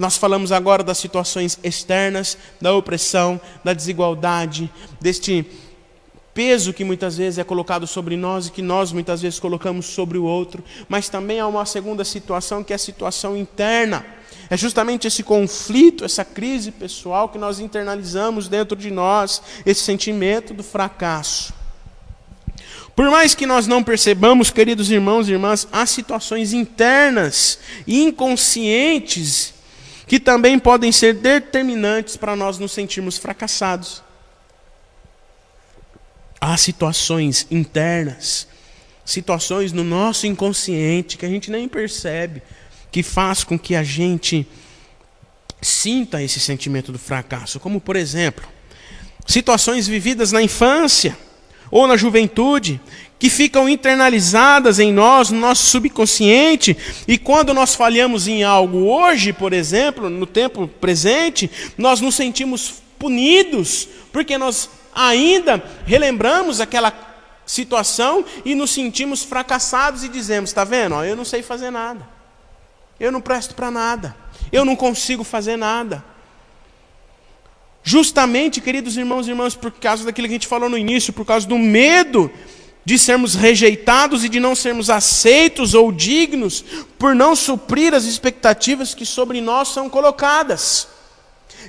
Nós 0.02 0.16
falamos 0.16 0.50
agora 0.50 0.82
das 0.82 0.98
situações 0.98 1.60
externas, 1.62 2.36
da 2.60 2.74
opressão, 2.74 3.40
da 3.62 3.72
desigualdade, 3.72 4.68
deste 5.00 5.46
peso 6.34 6.72
que 6.72 6.82
muitas 6.82 7.16
vezes 7.18 7.38
é 7.38 7.44
colocado 7.44 7.86
sobre 7.86 8.16
nós 8.16 8.48
e 8.48 8.50
que 8.50 8.62
nós 8.62 8.90
muitas 8.90 9.22
vezes 9.22 9.38
colocamos 9.38 9.86
sobre 9.86 10.18
o 10.18 10.24
outro, 10.24 10.64
mas 10.88 11.08
também 11.08 11.38
há 11.38 11.46
uma 11.46 11.64
segunda 11.64 12.04
situação 12.04 12.64
que 12.64 12.72
é 12.72 12.74
a 12.74 12.80
situação 12.80 13.36
interna. 13.36 14.04
É 14.50 14.56
justamente 14.56 15.06
esse 15.06 15.22
conflito, 15.22 16.04
essa 16.04 16.24
crise 16.24 16.72
pessoal 16.72 17.28
que 17.28 17.38
nós 17.38 17.60
internalizamos 17.60 18.48
dentro 18.48 18.76
de 18.76 18.90
nós, 18.90 19.40
esse 19.64 19.82
sentimento 19.82 20.52
do 20.52 20.64
fracasso. 20.64 21.54
Por 22.96 23.08
mais 23.08 23.36
que 23.36 23.46
nós 23.46 23.68
não 23.68 23.84
percebamos, 23.84 24.50
queridos 24.50 24.90
irmãos 24.90 25.28
e 25.28 25.32
irmãs, 25.32 25.68
há 25.70 25.86
situações 25.86 26.52
internas, 26.52 27.60
inconscientes, 27.86 29.61
que 30.12 30.20
também 30.20 30.58
podem 30.58 30.92
ser 30.92 31.14
determinantes 31.14 32.18
para 32.18 32.36
nós 32.36 32.58
nos 32.58 32.72
sentirmos 32.72 33.16
fracassados. 33.16 34.02
Há 36.38 36.54
situações 36.58 37.46
internas, 37.50 38.46
situações 39.06 39.72
no 39.72 39.82
nosso 39.82 40.26
inconsciente 40.26 41.16
que 41.16 41.24
a 41.24 41.28
gente 41.30 41.50
nem 41.50 41.66
percebe, 41.66 42.42
que 42.90 43.02
faz 43.02 43.42
com 43.42 43.58
que 43.58 43.74
a 43.74 43.82
gente 43.82 44.46
sinta 45.62 46.22
esse 46.22 46.40
sentimento 46.40 46.92
do 46.92 46.98
fracasso, 46.98 47.58
como 47.58 47.80
por 47.80 47.96
exemplo, 47.96 48.46
situações 49.26 49.88
vividas 49.88 50.30
na 50.30 50.42
infância 50.42 51.16
ou 51.70 51.86
na 51.86 51.96
juventude 51.96 52.78
que 53.22 53.30
ficam 53.30 53.68
internalizadas 53.68 54.80
em 54.80 54.92
nós, 54.92 55.30
no 55.30 55.38
nosso 55.38 55.62
subconsciente, 55.66 56.76
e 57.06 57.16
quando 57.16 57.54
nós 57.54 57.72
falhamos 57.72 58.26
em 58.26 58.42
algo 58.42 58.78
hoje, 58.78 59.32
por 59.32 59.52
exemplo, 59.52 60.10
no 60.10 60.26
tempo 60.26 60.66
presente, 60.66 61.48
nós 61.78 62.00
nos 62.00 62.16
sentimos 62.16 62.82
punidos, 62.98 63.88
porque 64.10 64.36
nós 64.36 64.68
ainda 64.92 65.62
relembramos 65.86 66.60
aquela 66.60 66.92
situação 67.46 68.24
e 68.44 68.56
nos 68.56 68.72
sentimos 68.72 69.22
fracassados 69.22 70.02
e 70.02 70.08
dizemos: 70.08 70.50
está 70.50 70.64
vendo? 70.64 70.96
Eu 71.04 71.14
não 71.14 71.24
sei 71.24 71.44
fazer 71.44 71.70
nada, 71.70 72.04
eu 72.98 73.12
não 73.12 73.20
presto 73.20 73.54
para 73.54 73.70
nada, 73.70 74.16
eu 74.50 74.64
não 74.64 74.74
consigo 74.74 75.22
fazer 75.22 75.56
nada. 75.56 76.04
Justamente, 77.84 78.60
queridos 78.60 78.96
irmãos 78.96 79.28
e 79.28 79.30
irmãs, 79.30 79.54
por 79.54 79.70
causa 79.70 80.04
daquilo 80.04 80.26
que 80.26 80.34
a 80.34 80.38
gente 80.38 80.48
falou 80.48 80.68
no 80.68 80.76
início, 80.76 81.12
por 81.12 81.24
causa 81.24 81.46
do 81.46 81.56
medo 81.56 82.28
de 82.84 82.98
sermos 82.98 83.34
rejeitados 83.34 84.24
e 84.24 84.28
de 84.28 84.40
não 84.40 84.54
sermos 84.54 84.90
aceitos 84.90 85.74
ou 85.74 85.92
dignos 85.92 86.64
por 86.98 87.14
não 87.14 87.36
suprir 87.36 87.94
as 87.94 88.04
expectativas 88.04 88.94
que 88.94 89.06
sobre 89.06 89.40
nós 89.40 89.68
são 89.68 89.88
colocadas. 89.88 90.88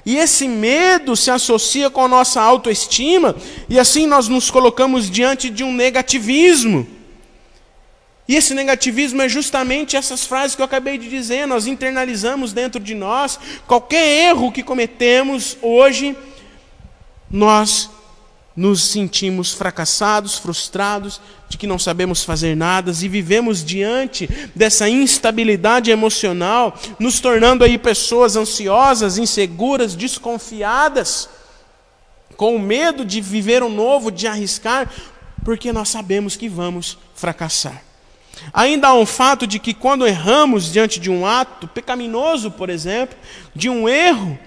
E 0.05 0.17
esse 0.17 0.47
medo 0.47 1.15
se 1.15 1.29
associa 1.29 1.89
com 1.89 2.03
a 2.03 2.07
nossa 2.07 2.41
autoestima, 2.41 3.35
e 3.69 3.79
assim 3.79 4.07
nós 4.07 4.27
nos 4.27 4.49
colocamos 4.49 5.09
diante 5.09 5.49
de 5.49 5.63
um 5.63 5.71
negativismo. 5.71 6.87
E 8.27 8.35
esse 8.35 8.53
negativismo 8.53 9.21
é 9.21 9.29
justamente 9.29 9.95
essas 9.95 10.25
frases 10.25 10.55
que 10.55 10.61
eu 10.61 10.65
acabei 10.65 10.97
de 10.97 11.09
dizer, 11.09 11.45
nós 11.45 11.67
internalizamos 11.67 12.53
dentro 12.53 12.81
de 12.81 12.95
nós, 12.95 13.39
qualquer 13.67 14.29
erro 14.29 14.51
que 14.51 14.63
cometemos 14.63 15.57
hoje, 15.61 16.15
nós 17.29 17.89
nos 18.55 18.83
sentimos 18.83 19.51
fracassados, 19.51 20.37
frustrados, 20.37 21.19
de 21.49 21.57
que 21.57 21.65
não 21.65 21.79
sabemos 21.79 22.23
fazer 22.23 22.55
nada 22.55 22.91
e 22.91 23.07
vivemos 23.07 23.63
diante 23.63 24.27
dessa 24.55 24.87
instabilidade 24.87 25.89
emocional, 25.89 26.79
nos 26.99 27.19
tornando 27.19 27.63
aí 27.63 27.77
pessoas 27.77 28.35
ansiosas, 28.35 29.17
inseguras, 29.17 29.95
desconfiadas, 29.95 31.29
com 32.37 32.57
medo 32.59 33.03
de 33.03 33.21
viver 33.21 33.63
o 33.63 33.69
novo, 33.69 34.11
de 34.11 34.27
arriscar, 34.27 34.91
porque 35.43 35.73
nós 35.73 35.89
sabemos 35.89 36.35
que 36.35 36.47
vamos 36.47 36.97
fracassar. 37.15 37.83
Ainda 38.51 38.89
há 38.89 38.93
um 38.93 39.05
fato 39.05 39.45
de 39.45 39.59
que 39.59 39.73
quando 39.73 40.07
erramos 40.07 40.71
diante 40.71 40.99
de 40.99 41.09
um 41.09 41.25
ato 41.25 41.67
pecaminoso, 41.67 42.51
por 42.51 42.69
exemplo, 42.69 43.15
de 43.55 43.69
um 43.69 43.87
erro, 43.87 44.37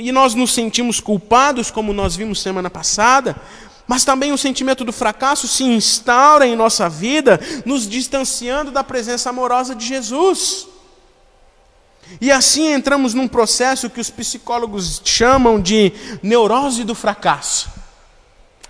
e 0.00 0.12
nós 0.12 0.34
nos 0.34 0.52
sentimos 0.52 1.00
culpados, 1.00 1.70
como 1.70 1.92
nós 1.92 2.16
vimos 2.16 2.40
semana 2.40 2.70
passada, 2.70 3.36
mas 3.86 4.04
também 4.04 4.32
o 4.32 4.38
sentimento 4.38 4.84
do 4.84 4.92
fracasso 4.92 5.46
se 5.46 5.62
instaura 5.64 6.46
em 6.46 6.56
nossa 6.56 6.88
vida, 6.88 7.40
nos 7.64 7.88
distanciando 7.88 8.70
da 8.70 8.82
presença 8.82 9.30
amorosa 9.30 9.74
de 9.74 9.86
Jesus. 9.86 10.66
E 12.20 12.30
assim 12.30 12.72
entramos 12.72 13.14
num 13.14 13.28
processo 13.28 13.90
que 13.90 14.00
os 14.00 14.10
psicólogos 14.10 15.02
chamam 15.04 15.60
de 15.60 15.92
neurose 16.22 16.84
do 16.84 16.94
fracasso. 16.94 17.73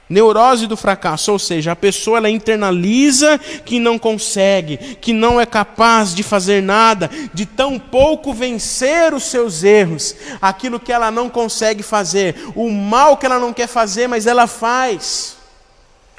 Neurose 0.09 0.67
do 0.67 0.77
fracasso, 0.77 1.33
ou 1.33 1.39
seja, 1.39 1.73
a 1.73 1.77
pessoa 1.77 2.19
ela 2.19 2.29
internaliza 2.29 3.39
que 3.65 3.79
não 3.79 3.99
consegue, 3.99 4.77
que 4.77 5.15
não 5.15 5.41
é 5.41 5.47
capaz 5.47 6.15
de 6.15 6.23
fazer 6.23 6.63
nada, 6.63 7.11
de 7.33 7.47
tão 7.47 7.79
pouco 7.79 8.33
vencer 8.33 9.15
os 9.15 9.25
seus 9.25 9.65
erros, 9.65 10.15
aquilo 10.43 10.79
que 10.79 10.93
ela 10.93 11.11
não 11.11 11.31
consegue 11.31 11.83
fazer, 11.83 12.37
o 12.55 12.71
mal 12.71 13.17
que 13.17 13.25
ela 13.25 13.39
não 13.39 13.53
quer 13.53 13.67
fazer, 13.67 14.07
mas 14.07 14.27
ela 14.27 14.47
faz. 14.47 15.39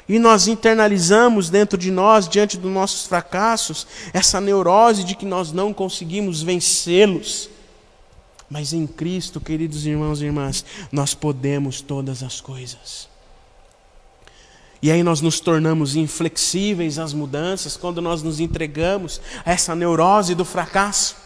E 0.08 0.18
nós 0.18 0.48
internalizamos 0.48 1.48
dentro 1.48 1.78
de 1.78 1.90
nós, 1.90 2.28
diante 2.28 2.56
dos 2.56 2.70
nossos 2.70 3.06
fracassos, 3.06 3.86
essa 4.12 4.40
neurose 4.40 5.04
de 5.04 5.14
que 5.14 5.26
nós 5.26 5.52
não 5.52 5.72
conseguimos 5.72 6.42
vencê-los. 6.42 7.50
Mas 8.48 8.72
em 8.72 8.86
Cristo, 8.86 9.40
queridos 9.40 9.86
irmãos 9.86 10.20
e 10.20 10.24
irmãs, 10.24 10.64
nós 10.90 11.14
podemos 11.14 11.80
todas 11.80 12.22
as 12.22 12.40
coisas. 12.40 13.05
E 14.82 14.90
aí 14.90 15.02
nós 15.02 15.20
nos 15.20 15.40
tornamos 15.40 15.96
inflexíveis 15.96 16.98
às 16.98 17.12
mudanças 17.12 17.76
quando 17.76 18.02
nós 18.02 18.22
nos 18.22 18.40
entregamos 18.40 19.20
a 19.44 19.52
essa 19.52 19.74
neurose 19.74 20.34
do 20.34 20.44
fracasso, 20.44 21.16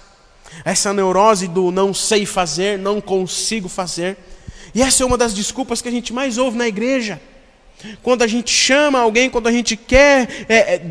essa 0.64 0.92
neurose 0.92 1.48
do 1.48 1.70
não 1.70 1.92
sei 1.92 2.24
fazer, 2.24 2.78
não 2.78 3.00
consigo 3.00 3.68
fazer. 3.68 4.16
E 4.74 4.82
essa 4.82 5.02
é 5.02 5.06
uma 5.06 5.18
das 5.18 5.34
desculpas 5.34 5.82
que 5.82 5.88
a 5.88 5.92
gente 5.92 6.12
mais 6.12 6.38
ouve 6.38 6.56
na 6.56 6.68
igreja. 6.68 7.20
Quando 8.02 8.22
a 8.22 8.26
gente 8.26 8.50
chama 8.50 9.00
alguém, 9.00 9.30
quando 9.30 9.46
a 9.46 9.52
gente 9.52 9.76
quer 9.76 10.46
é, 10.48 10.56
é, 10.74 10.82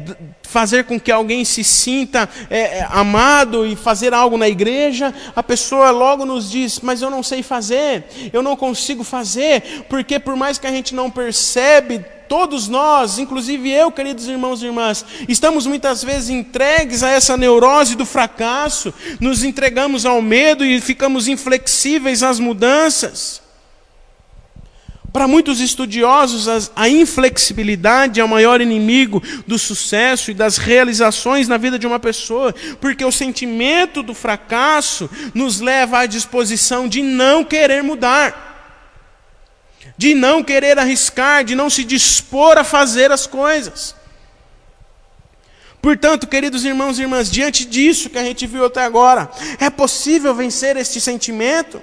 fazer 0.49 0.85
com 0.85 0.99
que 0.99 1.11
alguém 1.11 1.45
se 1.45 1.63
sinta 1.63 2.27
é, 2.49 2.79
é, 2.79 2.87
amado 2.89 3.67
e 3.67 3.75
fazer 3.75 4.13
algo 4.13 4.35
na 4.35 4.49
igreja, 4.49 5.13
a 5.35 5.43
pessoa 5.43 5.91
logo 5.91 6.25
nos 6.25 6.49
diz: 6.49 6.79
Mas 6.79 7.01
eu 7.01 7.09
não 7.09 7.21
sei 7.21 7.43
fazer, 7.43 8.05
eu 8.33 8.41
não 8.41 8.55
consigo 8.55 9.03
fazer, 9.03 9.85
porque 9.87 10.19
por 10.19 10.35
mais 10.35 10.57
que 10.57 10.65
a 10.65 10.71
gente 10.71 10.95
não 10.95 11.11
percebe, 11.11 12.03
todos 12.27 12.67
nós, 12.67 13.19
inclusive 13.19 13.69
eu, 13.69 13.91
queridos 13.91 14.27
irmãos 14.27 14.63
e 14.63 14.65
irmãs, 14.65 15.05
estamos 15.27 15.67
muitas 15.67 16.03
vezes 16.03 16.29
entregues 16.29 17.03
a 17.03 17.09
essa 17.09 17.37
neurose 17.37 17.95
do 17.95 18.05
fracasso, 18.05 18.91
nos 19.19 19.43
entregamos 19.43 20.03
ao 20.03 20.19
medo 20.19 20.65
e 20.65 20.81
ficamos 20.81 21.27
inflexíveis 21.27 22.23
às 22.23 22.39
mudanças. 22.39 23.48
Para 25.11 25.27
muitos 25.27 25.59
estudiosos, 25.59 26.71
a 26.75 26.87
inflexibilidade 26.87 28.19
é 28.19 28.23
o 28.23 28.29
maior 28.29 28.61
inimigo 28.61 29.21
do 29.47 29.57
sucesso 29.57 30.29
e 30.29 30.33
das 30.33 30.57
realizações 30.57 31.47
na 31.47 31.57
vida 31.57 31.79
de 31.79 31.87
uma 31.87 31.99
pessoa, 31.99 32.53
porque 32.79 33.03
o 33.03 33.11
sentimento 33.11 34.03
do 34.03 34.13
fracasso 34.13 35.09
nos 35.33 35.59
leva 35.59 35.99
à 35.99 36.05
disposição 36.05 36.87
de 36.87 37.01
não 37.01 37.43
querer 37.43 37.81
mudar, 37.81 38.47
de 39.97 40.13
não 40.13 40.43
querer 40.43 40.77
arriscar, 40.77 41.43
de 41.43 41.55
não 41.55 41.69
se 41.69 41.83
dispor 41.83 42.57
a 42.57 42.63
fazer 42.63 43.11
as 43.11 43.25
coisas. 43.25 43.95
Portanto, 45.81 46.27
queridos 46.27 46.65
irmãos 46.65 46.99
e 46.99 47.03
irmãs, 47.03 47.31
diante 47.31 47.65
disso 47.65 48.09
que 48.09 48.17
a 48.17 48.23
gente 48.23 48.45
viu 48.45 48.65
até 48.65 48.83
agora, 48.83 49.29
é 49.59 49.69
possível 49.69 50.35
vencer 50.35 50.75
este 50.77 50.99
sentimento? 50.99 51.81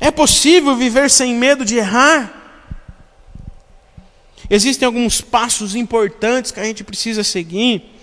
É 0.00 0.10
possível 0.10 0.76
viver 0.76 1.10
sem 1.10 1.34
medo 1.34 1.64
de 1.64 1.76
errar? 1.76 2.34
Existem 4.50 4.86
alguns 4.86 5.20
passos 5.20 5.74
importantes 5.74 6.50
que 6.50 6.60
a 6.60 6.64
gente 6.64 6.82
precisa 6.82 7.22
seguir, 7.22 7.94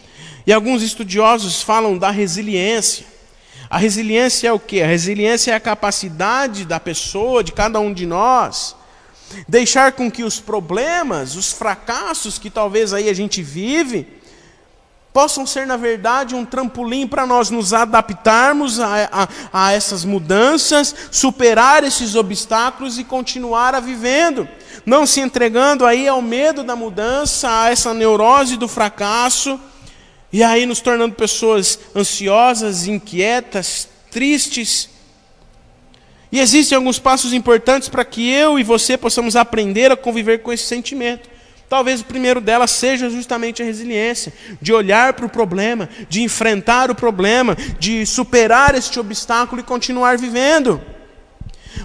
e 0.45 0.53
alguns 0.53 0.83
estudiosos 0.83 1.61
falam 1.61 1.97
da 1.97 2.11
resiliência. 2.11 3.05
A 3.69 3.77
resiliência 3.77 4.49
é 4.49 4.53
o 4.53 4.59
que? 4.59 4.81
A 4.81 4.87
resiliência 4.87 5.51
é 5.51 5.55
a 5.55 5.59
capacidade 5.59 6.65
da 6.65 6.79
pessoa, 6.79 7.43
de 7.43 7.51
cada 7.51 7.79
um 7.79 7.91
de 7.91 8.05
nós, 8.05 8.75
deixar 9.47 9.93
com 9.93 10.11
que 10.11 10.23
os 10.23 10.39
problemas, 10.39 11.35
os 11.35 11.51
fracassos 11.51 12.37
que 12.37 12.51
talvez 12.51 12.93
aí 12.93 13.09
a 13.09 13.13
gente 13.13 13.41
vive, 13.41 14.07
possam 15.15 15.47
ser, 15.47 15.65
na 15.65 15.77
verdade, 15.77 16.35
um 16.35 16.43
trampolim 16.43 17.07
para 17.07 17.25
nós 17.25 17.49
nos 17.49 17.71
adaptarmos 17.71 18.81
a, 18.81 19.09
a, 19.09 19.27
a, 19.53 19.71
essas 19.71 20.03
mudanças, 20.03 20.93
superar 21.09 21.85
esses 21.85 22.15
obstáculos 22.15 22.99
e 22.99 23.03
continuar 23.05 23.73
a 23.73 23.79
vivendo 23.79 24.45
não 24.85 25.05
se 25.05 25.21
entregando 25.21 25.85
aí 25.85 26.05
ao 26.05 26.21
medo 26.21 26.65
da 26.65 26.75
mudança, 26.75 27.49
a 27.49 27.69
essa 27.69 27.93
neurose 27.93 28.57
do 28.57 28.67
fracasso, 28.67 29.57
e 30.33 30.43
aí 30.43 30.65
nos 30.65 30.81
tornando 30.81 31.15
pessoas 31.15 31.79
ansiosas, 31.95 32.85
inquietas, 32.85 33.87
tristes. 34.11 34.89
E 36.29 36.41
existem 36.41 36.75
alguns 36.75 36.99
passos 36.99 37.31
importantes 37.31 37.87
para 37.87 38.03
que 38.03 38.29
eu 38.29 38.59
e 38.59 38.63
você 38.63 38.97
possamos 38.97 39.37
aprender 39.37 39.91
a 39.93 39.95
conviver 39.95 40.39
com 40.39 40.51
esse 40.51 40.65
sentimento. 40.65 41.34
Talvez 41.67 42.01
o 42.01 42.05
primeiro 42.05 42.39
delas 42.39 42.71
seja 42.71 43.09
justamente 43.09 43.61
a 43.61 43.65
resiliência, 43.65 44.33
de 44.61 44.71
olhar 44.71 45.13
para 45.13 45.25
o 45.25 45.29
problema, 45.29 45.89
de 46.07 46.21
enfrentar 46.21 46.91
o 46.91 46.95
problema, 46.95 47.57
de 47.79 48.05
superar 48.05 48.75
este 48.75 48.99
obstáculo 48.99 49.61
e 49.61 49.63
continuar 49.63 50.17
vivendo. 50.17 50.79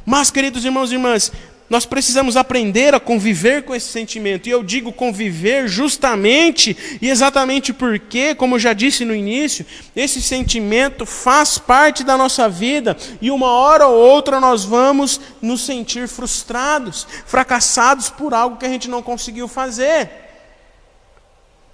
Mas, 0.04 0.30
queridos 0.30 0.64
irmãos 0.64 0.90
e 0.90 0.94
irmãs, 0.94 1.32
nós 1.70 1.86
precisamos 1.86 2.36
aprender 2.36 2.96
a 2.96 3.00
conviver 3.00 3.62
com 3.62 3.72
esse 3.72 3.86
sentimento. 3.86 4.48
E 4.48 4.50
eu 4.50 4.60
digo 4.60 4.92
conviver 4.92 5.68
justamente 5.68 6.76
e 7.00 7.08
exatamente 7.08 7.72
porque, 7.72 8.34
como 8.34 8.56
eu 8.56 8.58
já 8.58 8.72
disse 8.72 9.04
no 9.04 9.14
início, 9.14 9.64
esse 9.94 10.20
sentimento 10.20 11.06
faz 11.06 11.58
parte 11.58 12.02
da 12.02 12.16
nossa 12.16 12.48
vida 12.48 12.96
e 13.22 13.30
uma 13.30 13.52
hora 13.52 13.86
ou 13.86 13.96
outra 13.96 14.40
nós 14.40 14.64
vamos 14.64 15.20
nos 15.40 15.64
sentir 15.64 16.08
frustrados, 16.08 17.06
fracassados 17.24 18.10
por 18.10 18.34
algo 18.34 18.56
que 18.56 18.66
a 18.66 18.68
gente 18.68 18.90
não 18.90 19.00
conseguiu 19.00 19.46
fazer. 19.46 20.10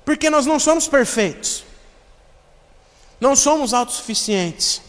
Porque 0.05 0.29
nós 0.29 0.45
não 0.45 0.61
somos 0.61 0.87
perfeitos. 0.87 1.65
Não 3.19 3.35
somos 3.35 3.73
autossuficientes. 3.73 4.83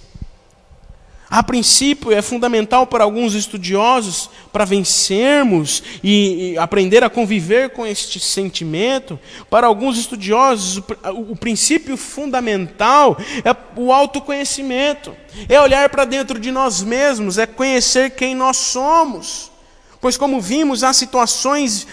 A 1.30 1.44
princípio, 1.44 2.12
é 2.12 2.22
fundamental 2.22 2.88
para 2.88 3.04
alguns 3.04 3.34
estudiosos, 3.34 4.30
para 4.52 4.64
vencermos 4.64 5.84
e, 6.02 6.54
e, 6.54 6.58
aprender 6.58 7.04
a 7.04 7.10
conviver 7.10 7.72
com 7.72 7.86
este 7.86 8.18
sentimento, 8.18 9.20
para 9.50 9.68
alguns 9.68 9.98
estudiosos, 9.98 10.78
o, 10.78 11.34
o 11.34 11.36
princípio 11.36 11.98
fundamental 11.98 13.18
é 13.44 13.56
o 13.76 13.92
autoconhecimento, 13.92 15.14
é 15.50 15.60
olhar 15.60 15.90
para 15.90 16.06
dentro 16.06 16.40
de 16.40 16.50
nós 16.50 16.82
mesmos, 16.82 17.38
é 17.38 17.46
conhecer 17.46 18.12
quem 18.12 18.34
nós 18.34 18.56
somos. 18.56 19.52
Pois, 20.00 20.16
como 20.16 20.40
vimos, 20.40 20.82
há 20.82 20.94
situações 20.94 21.86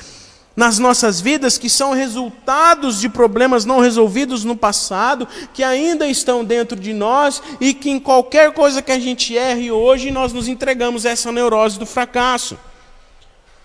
nas 0.57 0.79
nossas 0.79 1.21
vidas 1.21 1.59
que 1.59 1.69
são 1.69 1.93
resultados 1.93 3.01
de 3.01 3.09
problemas 3.09 3.64
não 3.64 3.81
resolvidos 3.81 4.45
no 4.45 4.57
passado, 4.57 5.27
que 5.53 5.62
ainda 5.62 6.07
estão 6.07 6.45
dentro 6.45 6.79
de 6.79 6.93
nós 6.93 7.43
e 7.61 7.75
que 7.75 7.90
em 7.90 7.99
qualquer 7.99 8.53
coisa 8.53 8.81
que 8.81 8.93
a 8.93 8.99
gente 8.99 9.37
erre 9.37 9.71
hoje 9.71 10.11
nós 10.11 10.33
nos 10.33 10.47
entregamos 10.47 11.05
a 11.05 11.11
essa 11.11 11.33
neurose 11.33 11.79
do 11.79 11.87
fracasso. 11.87 12.59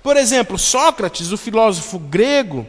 Por 0.02 0.17
exemplo, 0.17 0.58
Sócrates, 0.58 1.32
o 1.32 1.38
filósofo 1.38 1.99
grego, 1.99 2.65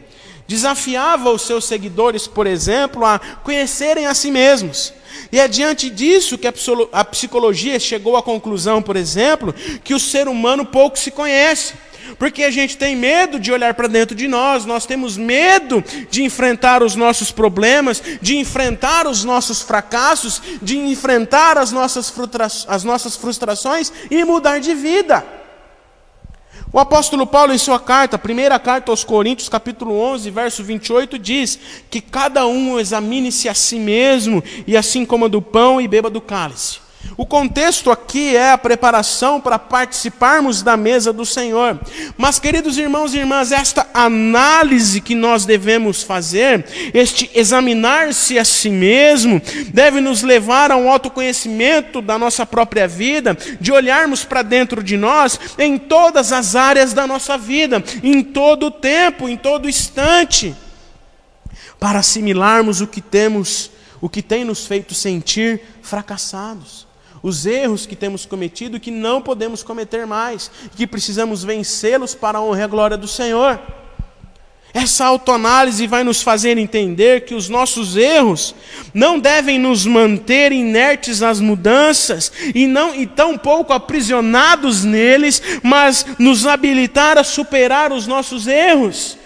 desafiava 0.47 1.29
os 1.31 1.43
seus 1.43 1.63
seguidores, 1.63 2.27
por 2.27 2.45
exemplo, 2.45 3.05
a 3.05 3.17
conhecerem 3.19 4.05
a 4.05 4.13
si 4.13 4.29
mesmos. 4.29 4.93
E 5.31 5.39
é 5.39 5.47
diante 5.47 5.89
disso 5.89 6.37
que 6.37 6.47
a 6.47 7.05
psicologia 7.05 7.79
chegou 7.79 8.17
à 8.17 8.21
conclusão, 8.21 8.81
por 8.81 8.97
exemplo, 8.97 9.53
que 9.83 9.93
o 9.93 9.99
ser 9.99 10.27
humano 10.27 10.65
pouco 10.65 10.99
se 10.99 11.09
conhece. 11.09 11.73
Porque 12.17 12.43
a 12.43 12.51
gente 12.51 12.77
tem 12.77 12.95
medo 12.95 13.39
de 13.39 13.51
olhar 13.51 13.73
para 13.73 13.87
dentro 13.87 14.15
de 14.15 14.27
nós, 14.27 14.65
nós 14.65 14.85
temos 14.85 15.17
medo 15.17 15.83
de 16.09 16.23
enfrentar 16.23 16.83
os 16.83 16.95
nossos 16.95 17.31
problemas, 17.31 18.01
de 18.21 18.37
enfrentar 18.37 19.07
os 19.07 19.23
nossos 19.23 19.61
fracassos, 19.61 20.41
de 20.61 20.77
enfrentar 20.77 21.57
as 21.57 21.71
nossas, 21.71 22.13
as 22.67 22.83
nossas 22.83 23.15
frustrações 23.15 23.91
e 24.09 24.23
mudar 24.23 24.59
de 24.59 24.73
vida. 24.73 25.41
O 26.73 26.79
apóstolo 26.79 27.27
Paulo, 27.27 27.53
em 27.53 27.57
sua 27.57 27.79
carta, 27.79 28.17
primeira 28.17 28.57
carta 28.57 28.91
aos 28.91 29.03
Coríntios, 29.03 29.49
capítulo 29.49 29.93
11, 29.99 30.29
verso 30.29 30.63
28, 30.63 31.19
diz 31.19 31.59
que 31.89 31.99
cada 31.99 32.47
um 32.47 32.79
examine-se 32.79 33.49
a 33.49 33.53
si 33.53 33.77
mesmo, 33.77 34.41
e 34.65 34.77
assim 34.77 35.05
coma 35.05 35.27
do 35.27 35.41
pão 35.41 35.81
e 35.81 35.87
beba 35.87 36.09
do 36.09 36.21
cálice. 36.21 36.79
O 37.17 37.25
contexto 37.25 37.91
aqui 37.91 38.35
é 38.35 38.51
a 38.51 38.57
preparação 38.57 39.41
para 39.41 39.59
participarmos 39.59 40.61
da 40.61 40.77
mesa 40.77 41.11
do 41.11 41.25
Senhor. 41.25 41.79
Mas, 42.17 42.39
queridos 42.39 42.77
irmãos 42.77 43.13
e 43.13 43.19
irmãs, 43.19 43.51
esta 43.51 43.87
análise 43.93 45.01
que 45.01 45.13
nós 45.13 45.45
devemos 45.45 46.03
fazer, 46.03 46.65
este 46.93 47.29
examinar-se 47.35 48.39
a 48.39 48.45
si 48.45 48.69
mesmo, 48.69 49.41
deve 49.73 49.99
nos 49.99 50.21
levar 50.23 50.71
a 50.71 50.77
um 50.77 50.89
autoconhecimento 50.89 52.01
da 52.01 52.17
nossa 52.17 52.45
própria 52.45 52.87
vida, 52.87 53.37
de 53.59 53.71
olharmos 53.71 54.23
para 54.23 54.41
dentro 54.41 54.81
de 54.81 54.95
nós 54.95 55.39
em 55.59 55.77
todas 55.77 56.31
as 56.31 56.55
áreas 56.55 56.93
da 56.93 57.05
nossa 57.05 57.37
vida, 57.37 57.83
em 58.01 58.23
todo 58.23 58.67
o 58.67 58.71
tempo, 58.71 59.27
em 59.27 59.35
todo 59.35 59.69
instante, 59.69 60.55
para 61.77 61.99
assimilarmos 61.99 62.79
o 62.79 62.87
que 62.87 63.01
temos, 63.01 63.69
o 63.99 64.07
que 64.07 64.21
tem 64.21 64.45
nos 64.45 64.65
feito 64.65 64.95
sentir 64.95 65.61
fracassados 65.81 66.90
os 67.23 67.45
erros 67.45 67.85
que 67.85 67.95
temos 67.95 68.25
cometido 68.25 68.79
que 68.79 68.91
não 68.91 69.21
podemos 69.21 69.63
cometer 69.63 70.05
mais, 70.05 70.49
que 70.75 70.87
precisamos 70.87 71.43
vencê-los 71.43 72.15
para 72.15 72.39
a 72.39 72.41
honra 72.41 72.61
e 72.61 72.63
a 72.63 72.67
glória 72.67 72.97
do 72.97 73.07
Senhor. 73.07 73.59
Essa 74.73 75.05
autoanálise 75.05 75.85
vai 75.85 76.01
nos 76.01 76.21
fazer 76.21 76.57
entender 76.57 77.25
que 77.25 77.35
os 77.35 77.49
nossos 77.49 77.97
erros 77.97 78.55
não 78.93 79.19
devem 79.19 79.59
nos 79.59 79.85
manter 79.85 80.53
inertes 80.53 81.21
às 81.21 81.41
mudanças 81.41 82.31
e 82.55 82.65
não 82.67 82.95
e 82.95 83.05
tão 83.05 83.37
pouco 83.37 83.73
aprisionados 83.73 84.85
neles, 84.85 85.41
mas 85.61 86.05
nos 86.17 86.47
habilitar 86.47 87.17
a 87.17 87.23
superar 87.23 87.91
os 87.91 88.07
nossos 88.07 88.47
erros 88.47 89.17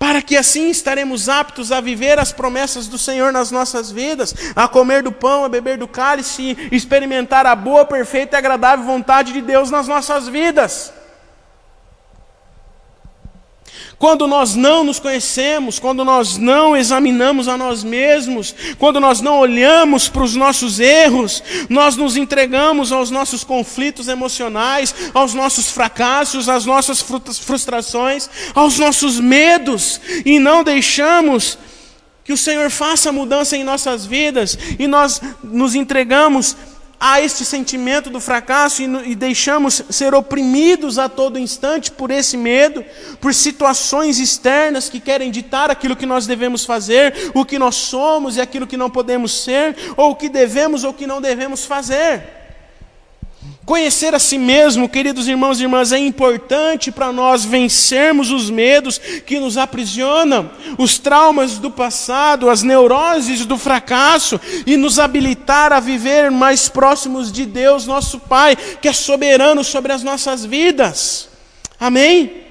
para 0.00 0.22
que 0.22 0.34
assim 0.34 0.70
estaremos 0.70 1.28
aptos 1.28 1.70
a 1.70 1.78
viver 1.78 2.18
as 2.18 2.32
promessas 2.32 2.88
do 2.88 2.96
Senhor 2.96 3.30
nas 3.34 3.50
nossas 3.50 3.92
vidas, 3.92 4.34
a 4.56 4.66
comer 4.66 5.02
do 5.02 5.12
pão, 5.12 5.44
a 5.44 5.48
beber 5.48 5.76
do 5.76 5.86
cálice 5.86 6.56
e 6.72 6.74
experimentar 6.74 7.44
a 7.44 7.54
boa, 7.54 7.84
perfeita 7.84 8.34
e 8.34 8.38
agradável 8.38 8.86
vontade 8.86 9.30
de 9.30 9.42
Deus 9.42 9.70
nas 9.70 9.86
nossas 9.86 10.26
vidas. 10.26 10.90
Quando 14.00 14.26
nós 14.26 14.54
não 14.54 14.82
nos 14.82 14.98
conhecemos, 14.98 15.78
quando 15.78 16.06
nós 16.06 16.38
não 16.38 16.74
examinamos 16.74 17.48
a 17.48 17.58
nós 17.58 17.84
mesmos, 17.84 18.54
quando 18.78 18.98
nós 18.98 19.20
não 19.20 19.38
olhamos 19.38 20.08
para 20.08 20.22
os 20.22 20.34
nossos 20.34 20.80
erros, 20.80 21.42
nós 21.68 21.96
nos 21.96 22.16
entregamos 22.16 22.92
aos 22.92 23.10
nossos 23.10 23.44
conflitos 23.44 24.08
emocionais, 24.08 24.94
aos 25.12 25.34
nossos 25.34 25.70
fracassos, 25.70 26.48
às 26.48 26.64
nossas 26.64 27.02
frustrações, 27.02 28.30
aos 28.54 28.78
nossos 28.78 29.20
medos, 29.20 30.00
e 30.24 30.38
não 30.38 30.64
deixamos 30.64 31.58
que 32.24 32.32
o 32.32 32.38
Senhor 32.38 32.70
faça 32.70 33.12
mudança 33.12 33.54
em 33.54 33.62
nossas 33.62 34.06
vidas, 34.06 34.58
e 34.78 34.86
nós 34.86 35.20
nos 35.44 35.74
entregamos 35.74 36.56
a 37.00 37.18
este 37.18 37.46
sentimento 37.46 38.10
do 38.10 38.20
fracasso 38.20 38.82
e, 38.82 39.12
e, 39.12 39.14
deixamos 39.14 39.82
ser 39.88 40.14
oprimidos 40.14 40.98
a 40.98 41.08
todo 41.08 41.38
instante 41.38 41.90
por 41.90 42.10
esse 42.10 42.36
medo, 42.36 42.84
por 43.18 43.32
situações 43.32 44.18
externas 44.18 44.90
que 44.90 45.00
querem 45.00 45.30
ditar 45.30 45.70
aquilo 45.70 45.96
que 45.96 46.04
nós 46.04 46.26
devemos 46.26 46.66
fazer, 46.66 47.32
o 47.32 47.42
que 47.42 47.58
nós 47.58 47.74
somos 47.74 48.36
e 48.36 48.40
aquilo 48.40 48.66
que 48.66 48.76
não 48.76 48.90
podemos 48.90 49.42
ser, 49.42 49.74
ou 49.96 50.10
o 50.10 50.14
que 50.14 50.28
devemos 50.28 50.84
ou 50.84 50.90
o 50.90 50.94
que 50.94 51.06
não 51.06 51.22
devemos 51.22 51.64
fazer. 51.64 52.39
Conhecer 53.70 54.16
a 54.16 54.18
si 54.18 54.36
mesmo, 54.36 54.88
queridos 54.88 55.28
irmãos 55.28 55.60
e 55.60 55.62
irmãs, 55.62 55.92
é 55.92 55.98
importante 56.00 56.90
para 56.90 57.12
nós 57.12 57.44
vencermos 57.44 58.32
os 58.32 58.50
medos 58.50 58.98
que 58.98 59.38
nos 59.38 59.56
aprisionam, 59.56 60.50
os 60.76 60.98
traumas 60.98 61.56
do 61.56 61.70
passado, 61.70 62.50
as 62.50 62.64
neuroses 62.64 63.46
do 63.46 63.56
fracasso 63.56 64.40
e 64.66 64.76
nos 64.76 64.98
habilitar 64.98 65.72
a 65.72 65.78
viver 65.78 66.32
mais 66.32 66.68
próximos 66.68 67.30
de 67.30 67.46
Deus, 67.46 67.86
nosso 67.86 68.18
Pai, 68.18 68.56
que 68.56 68.88
é 68.88 68.92
soberano 68.92 69.62
sobre 69.62 69.92
as 69.92 70.02
nossas 70.02 70.44
vidas. 70.44 71.28
Amém? 71.78 72.42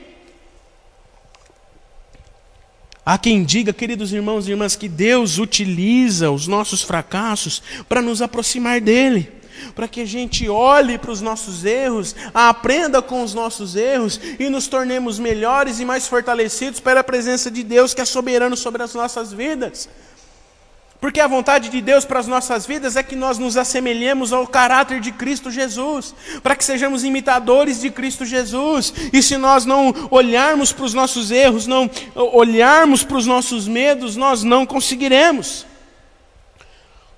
Há 3.05 3.17
quem 3.17 3.43
diga, 3.43 3.73
queridos 3.73 4.13
irmãos 4.13 4.47
e 4.47 4.51
irmãs, 4.51 4.77
que 4.77 4.87
Deus 4.87 5.37
utiliza 5.37 6.31
os 6.31 6.47
nossos 6.47 6.81
fracassos 6.81 7.61
para 7.89 8.01
nos 8.01 8.21
aproximar 8.21 8.79
dEle 8.79 9.38
para 9.75 9.87
que 9.87 10.01
a 10.01 10.05
gente 10.05 10.47
olhe 10.49 10.97
para 10.97 11.11
os 11.11 11.21
nossos 11.21 11.65
erros, 11.65 12.15
aprenda 12.33 13.01
com 13.01 13.23
os 13.23 13.33
nossos 13.33 13.75
erros 13.75 14.19
e 14.39 14.49
nos 14.49 14.67
tornemos 14.67 15.19
melhores 15.19 15.79
e 15.79 15.85
mais 15.85 16.07
fortalecidos 16.07 16.79
para 16.79 16.99
a 16.99 17.03
presença 17.03 17.49
de 17.49 17.63
Deus 17.63 17.93
que 17.93 18.01
é 18.01 18.05
soberano 18.05 18.55
sobre 18.57 18.83
as 18.83 18.93
nossas 18.93 19.31
vidas. 19.31 19.89
Porque 20.99 21.21
a 21.21 21.27
vontade 21.27 21.69
de 21.69 21.79
Deus 21.79 22.03
para 22.03 22.19
as 22.19 22.27
nossas 22.27 22.65
vidas 22.65 22.97
é 22.97 23.03
que 23.03 23.15
nós 23.15 23.37
nos 23.37 23.55
assemelhemos 23.55 24.33
ao 24.33 24.45
caráter 24.45 24.99
de 24.99 25.13
Cristo 25.13 25.49
Jesus, 25.49 26.13
para 26.43 26.57
que 26.57 26.65
sejamos 26.65 27.05
imitadores 27.05 27.79
de 27.79 27.89
Cristo 27.89 28.25
Jesus. 28.25 28.93
E 29.13 29.23
se 29.23 29.37
nós 29.37 29.65
não 29.65 29.95
olharmos 30.11 30.73
para 30.73 30.83
os 30.83 30.93
nossos 30.93 31.31
erros, 31.31 31.65
não 31.65 31.89
olharmos 32.15 33.01
para 33.01 33.15
os 33.15 33.25
nossos 33.25 33.65
medos, 33.65 34.17
nós 34.17 34.43
não 34.43 34.65
conseguiremos. 34.65 35.68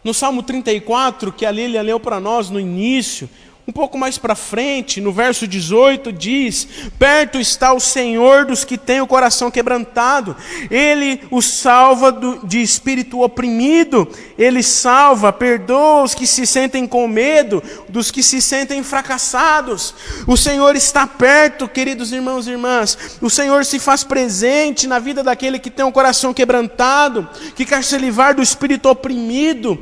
No 0.03 0.13
Salmo 0.13 0.41
34, 0.41 1.31
que 1.31 1.45
a 1.45 1.51
Lília 1.51 1.81
leu 1.81 1.99
para 1.99 2.19
nós 2.19 2.49
no 2.49 2.59
início, 2.59 3.29
um 3.71 3.73
pouco 3.73 3.97
mais 3.97 4.17
para 4.17 4.35
frente, 4.35 4.99
no 4.99 5.13
verso 5.13 5.47
18, 5.47 6.11
diz: 6.11 6.67
Perto 6.99 7.39
está 7.39 7.71
o 7.71 7.79
Senhor 7.79 8.43
dos 8.43 8.65
que 8.65 8.77
têm 8.77 8.99
o 8.99 9.07
coração 9.07 9.49
quebrantado, 9.49 10.35
Ele 10.69 11.21
os 11.31 11.45
salva 11.45 12.11
do, 12.11 12.45
de 12.45 12.61
espírito 12.61 13.21
oprimido, 13.21 14.05
Ele 14.37 14.61
salva, 14.61 15.31
perdoa 15.31 16.03
os 16.03 16.13
que 16.13 16.27
se 16.27 16.45
sentem 16.45 16.85
com 16.85 17.07
medo, 17.07 17.63
dos 17.87 18.11
que 18.11 18.21
se 18.21 18.41
sentem 18.41 18.83
fracassados. 18.83 19.95
O 20.27 20.35
Senhor 20.35 20.75
está 20.75 21.07
perto, 21.07 21.65
queridos 21.65 22.11
irmãos 22.11 22.47
e 22.47 22.51
irmãs, 22.51 23.17
o 23.21 23.29
Senhor 23.29 23.63
se 23.63 23.79
faz 23.79 24.03
presente 24.03 24.85
na 24.85 24.99
vida 24.99 25.23
daquele 25.23 25.59
que 25.59 25.71
tem 25.71 25.85
o 25.85 25.93
coração 25.93 26.33
quebrantado, 26.33 27.25
que 27.55 27.63
quer 27.63 27.85
se 27.85 27.97
livrar 27.97 28.35
do 28.35 28.41
espírito 28.41 28.89
oprimido 28.89 29.79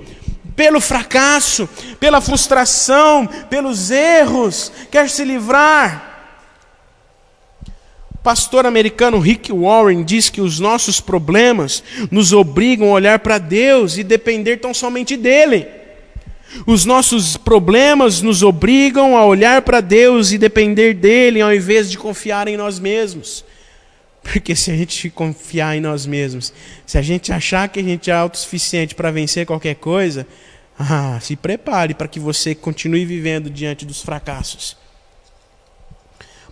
pelo 0.60 0.82
fracasso, 0.82 1.70
pela 2.02 2.20
frustração, 2.20 3.26
pelos 3.50 3.90
erros, 3.92 4.70
quer 4.92 5.10
se 5.10 5.24
livrar. 5.24 6.36
O 8.14 8.18
pastor 8.18 8.66
americano 8.66 9.20
Rick 9.20 9.54
Warren 9.54 10.04
diz 10.04 10.30
que 10.30 10.42
os 10.42 10.60
nossos 10.60 11.00
problemas 11.00 11.82
nos 12.12 12.34
obrigam 12.34 12.90
a 12.90 12.92
olhar 12.92 13.20
para 13.20 13.38
Deus 13.38 13.98
e 13.98 14.04
depender 14.04 14.58
tão 14.58 14.74
somente 14.74 15.16
dele. 15.16 15.66
Os 16.68 16.84
nossos 16.84 17.38
problemas 17.38 18.22
nos 18.22 18.44
obrigam 18.44 19.16
a 19.16 19.26
olhar 19.26 19.62
para 19.62 19.80
Deus 19.80 20.34
e 20.34 20.38
depender 20.38 20.94
dele 20.94 21.40
ao 21.40 21.54
invés 21.54 21.90
de 21.90 21.98
confiar 21.98 22.50
em 22.50 22.58
nós 22.58 22.80
mesmos. 22.80 23.46
Porque 24.22 24.54
se 24.54 24.72
a 24.72 24.76
gente 24.76 25.10
confiar 25.10 25.78
em 25.78 25.80
nós 25.80 26.06
mesmos, 26.06 26.54
se 26.86 26.98
a 26.98 27.02
gente 27.02 27.32
achar 27.32 27.70
que 27.70 27.80
a 27.80 27.84
gente 27.84 28.12
é 28.12 28.14
autossuficiente 28.14 28.94
para 28.94 29.10
vencer 29.10 29.46
qualquer 29.46 29.76
coisa, 29.76 30.28
Ah, 30.82 31.20
se 31.20 31.36
prepare 31.36 31.94
para 31.94 32.08
que 32.08 32.22
você 32.22 32.56
continue 32.56 33.04
vivendo 33.04 33.50
diante 33.50 33.86
dos 33.86 34.02
fracassos. 34.02 34.78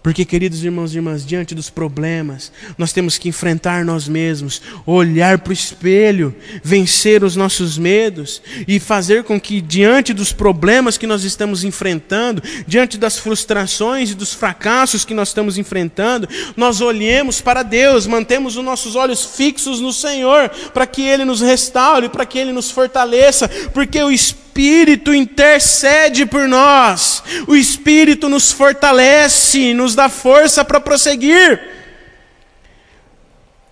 Porque, 0.07 0.23
queridos 0.23 0.63
irmãos 0.63 0.93
e 0.93 0.99
irmãs, 0.99 1.25
diante 1.25 1.53
dos 1.53 1.69
problemas, 1.69 2.49
nós 2.77 2.93
temos 2.93 3.17
que 3.17 3.27
enfrentar 3.27 3.83
nós 3.83 4.07
mesmos, 4.07 4.61
olhar 4.85 5.37
para 5.39 5.49
o 5.49 5.53
espelho, 5.53 6.33
vencer 6.63 7.25
os 7.25 7.35
nossos 7.35 7.77
medos 7.77 8.41
e 8.65 8.79
fazer 8.79 9.25
com 9.25 9.37
que, 9.37 9.59
diante 9.59 10.13
dos 10.13 10.31
problemas 10.31 10.97
que 10.97 11.05
nós 11.05 11.25
estamos 11.25 11.65
enfrentando, 11.65 12.41
diante 12.65 12.97
das 12.97 13.19
frustrações 13.19 14.11
e 14.11 14.15
dos 14.15 14.33
fracassos 14.33 15.03
que 15.03 15.13
nós 15.13 15.27
estamos 15.27 15.57
enfrentando, 15.57 16.25
nós 16.55 16.79
olhemos 16.79 17.41
para 17.41 17.61
Deus, 17.61 18.07
mantemos 18.07 18.55
os 18.55 18.63
nossos 18.63 18.95
olhos 18.95 19.25
fixos 19.35 19.81
no 19.81 19.91
Senhor, 19.91 20.47
para 20.73 20.87
que 20.87 21.01
Ele 21.01 21.25
nos 21.25 21.41
restaure, 21.41 22.07
para 22.07 22.25
que 22.25 22.39
Ele 22.39 22.53
nos 22.53 22.71
fortaleça, 22.71 23.49
porque 23.73 24.01
o 24.01 24.09
Espírito 24.09 24.46
Espírito 24.57 25.13
intercede 25.13 26.25
por 26.25 26.47
nós, 26.47 27.21
o 27.47 27.55
Espírito 27.55 28.27
nos 28.27 28.51
fortalece, 28.51 29.71
nos 29.75 29.93
dá 29.93 30.09
força 30.09 30.65
para 30.65 30.79
prosseguir. 30.79 31.61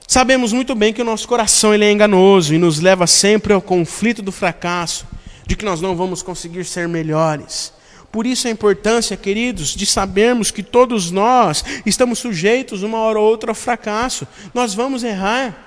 Sabemos 0.08 0.54
muito 0.54 0.76
bem 0.76 0.94
que 0.94 1.02
o 1.02 1.06
nosso 1.06 1.28
coração 1.28 1.74
ele 1.74 1.86
é 1.86 1.92
enganoso 1.92 2.54
e 2.54 2.60
nos 2.60 2.80
leva 2.80 3.08
sempre 3.08 3.52
ao 3.52 3.64
conflito 3.64 4.22
do 4.22 4.32
fracasso, 4.32 5.08
de 5.48 5.56
que 5.56 5.66
nós 5.66 5.82
não 5.82 5.96
vamos 5.96 6.22
conseguir 6.22 6.64
ser 6.66 6.88
melhores. 6.88 7.74
Por 8.12 8.28
isso 8.28 8.48
a 8.48 8.52
importância, 8.52 9.18
queridos, 9.18 9.70
de 9.70 9.88
sabermos 9.88 10.52
que 10.52 10.62
todos 10.62 11.10
nós 11.10 11.66
estamos 11.84 12.20
sujeitos 12.20 12.84
uma 12.84 13.00
hora 13.00 13.20
ou 13.20 13.26
outra 13.26 13.50
ao 13.50 13.56
fracasso. 13.56 14.28
Nós 14.54 14.76
vamos 14.76 15.04
errar. 15.04 15.66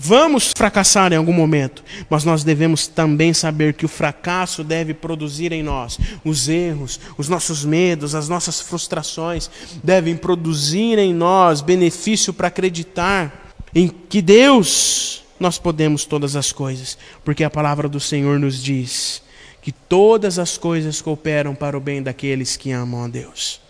Vamos 0.00 0.52
fracassar 0.56 1.12
em 1.12 1.16
algum 1.16 1.32
momento, 1.32 1.82
mas 2.08 2.22
nós 2.22 2.44
devemos 2.44 2.86
também 2.86 3.34
saber 3.34 3.74
que 3.74 3.84
o 3.84 3.88
fracasso 3.88 4.62
deve 4.62 4.94
produzir 4.94 5.50
em 5.50 5.60
nós 5.60 5.98
os 6.24 6.48
erros, 6.48 7.00
os 7.18 7.28
nossos 7.28 7.64
medos, 7.64 8.14
as 8.14 8.28
nossas 8.28 8.60
frustrações, 8.60 9.50
devem 9.82 10.16
produzir 10.16 10.98
em 10.98 11.12
nós 11.12 11.60
benefício 11.60 12.32
para 12.32 12.46
acreditar 12.46 13.52
em 13.74 13.88
que 13.88 14.22
Deus 14.22 15.24
nós 15.40 15.58
podemos 15.58 16.04
todas 16.04 16.36
as 16.36 16.52
coisas, 16.52 16.96
porque 17.24 17.42
a 17.42 17.50
palavra 17.50 17.88
do 17.88 17.98
Senhor 17.98 18.38
nos 18.38 18.62
diz 18.62 19.20
que 19.60 19.72
todas 19.72 20.38
as 20.38 20.56
coisas 20.56 21.02
cooperam 21.02 21.56
para 21.56 21.76
o 21.76 21.80
bem 21.80 22.02
daqueles 22.02 22.56
que 22.56 22.70
amam 22.70 23.04
a 23.04 23.08
Deus. 23.08 23.60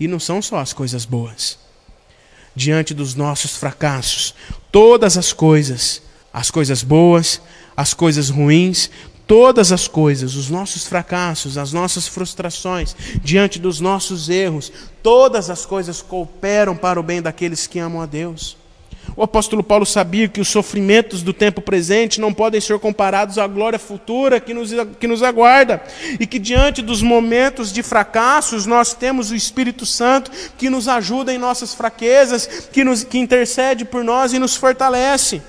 E 0.00 0.08
não 0.08 0.18
são 0.18 0.40
só 0.40 0.58
as 0.58 0.72
coisas 0.72 1.04
boas 1.04 1.62
diante 2.54 2.94
dos 2.94 3.14
nossos 3.14 3.56
fracassos. 3.56 4.34
Todas 4.74 5.16
as 5.16 5.32
coisas, 5.32 6.02
as 6.32 6.50
coisas 6.50 6.82
boas, 6.82 7.40
as 7.76 7.94
coisas 7.94 8.28
ruins, 8.28 8.90
todas 9.24 9.70
as 9.70 9.86
coisas, 9.86 10.34
os 10.34 10.50
nossos 10.50 10.84
fracassos, 10.84 11.56
as 11.56 11.72
nossas 11.72 12.08
frustrações, 12.08 12.96
diante 13.22 13.60
dos 13.60 13.78
nossos 13.78 14.28
erros, 14.28 14.72
todas 15.00 15.48
as 15.48 15.64
coisas 15.64 16.02
cooperam 16.02 16.76
para 16.76 16.98
o 16.98 17.04
bem 17.04 17.22
daqueles 17.22 17.68
que 17.68 17.78
amam 17.78 18.02
a 18.02 18.06
Deus. 18.06 18.56
O 19.16 19.22
apóstolo 19.22 19.62
Paulo 19.62 19.86
sabia 19.86 20.26
que 20.26 20.40
os 20.40 20.48
sofrimentos 20.48 21.22
do 21.22 21.32
tempo 21.32 21.60
presente 21.60 22.20
não 22.20 22.34
podem 22.34 22.60
ser 22.60 22.78
comparados 22.80 23.38
à 23.38 23.46
glória 23.46 23.78
futura 23.78 24.40
que 24.40 24.52
nos, 24.52 24.70
que 24.98 25.06
nos 25.06 25.22
aguarda, 25.22 25.82
e 26.18 26.26
que 26.26 26.38
diante 26.38 26.82
dos 26.82 27.00
momentos 27.00 27.72
de 27.72 27.82
fracassos 27.82 28.66
nós 28.66 28.92
temos 28.92 29.30
o 29.30 29.36
Espírito 29.36 29.86
Santo 29.86 30.32
que 30.58 30.68
nos 30.68 30.88
ajuda 30.88 31.32
em 31.32 31.38
nossas 31.38 31.72
fraquezas, 31.74 32.68
que, 32.72 32.82
nos, 32.82 33.04
que 33.04 33.18
intercede 33.18 33.84
por 33.84 34.02
nós 34.02 34.32
e 34.32 34.38
nos 34.38 34.56
fortalece. 34.56 35.40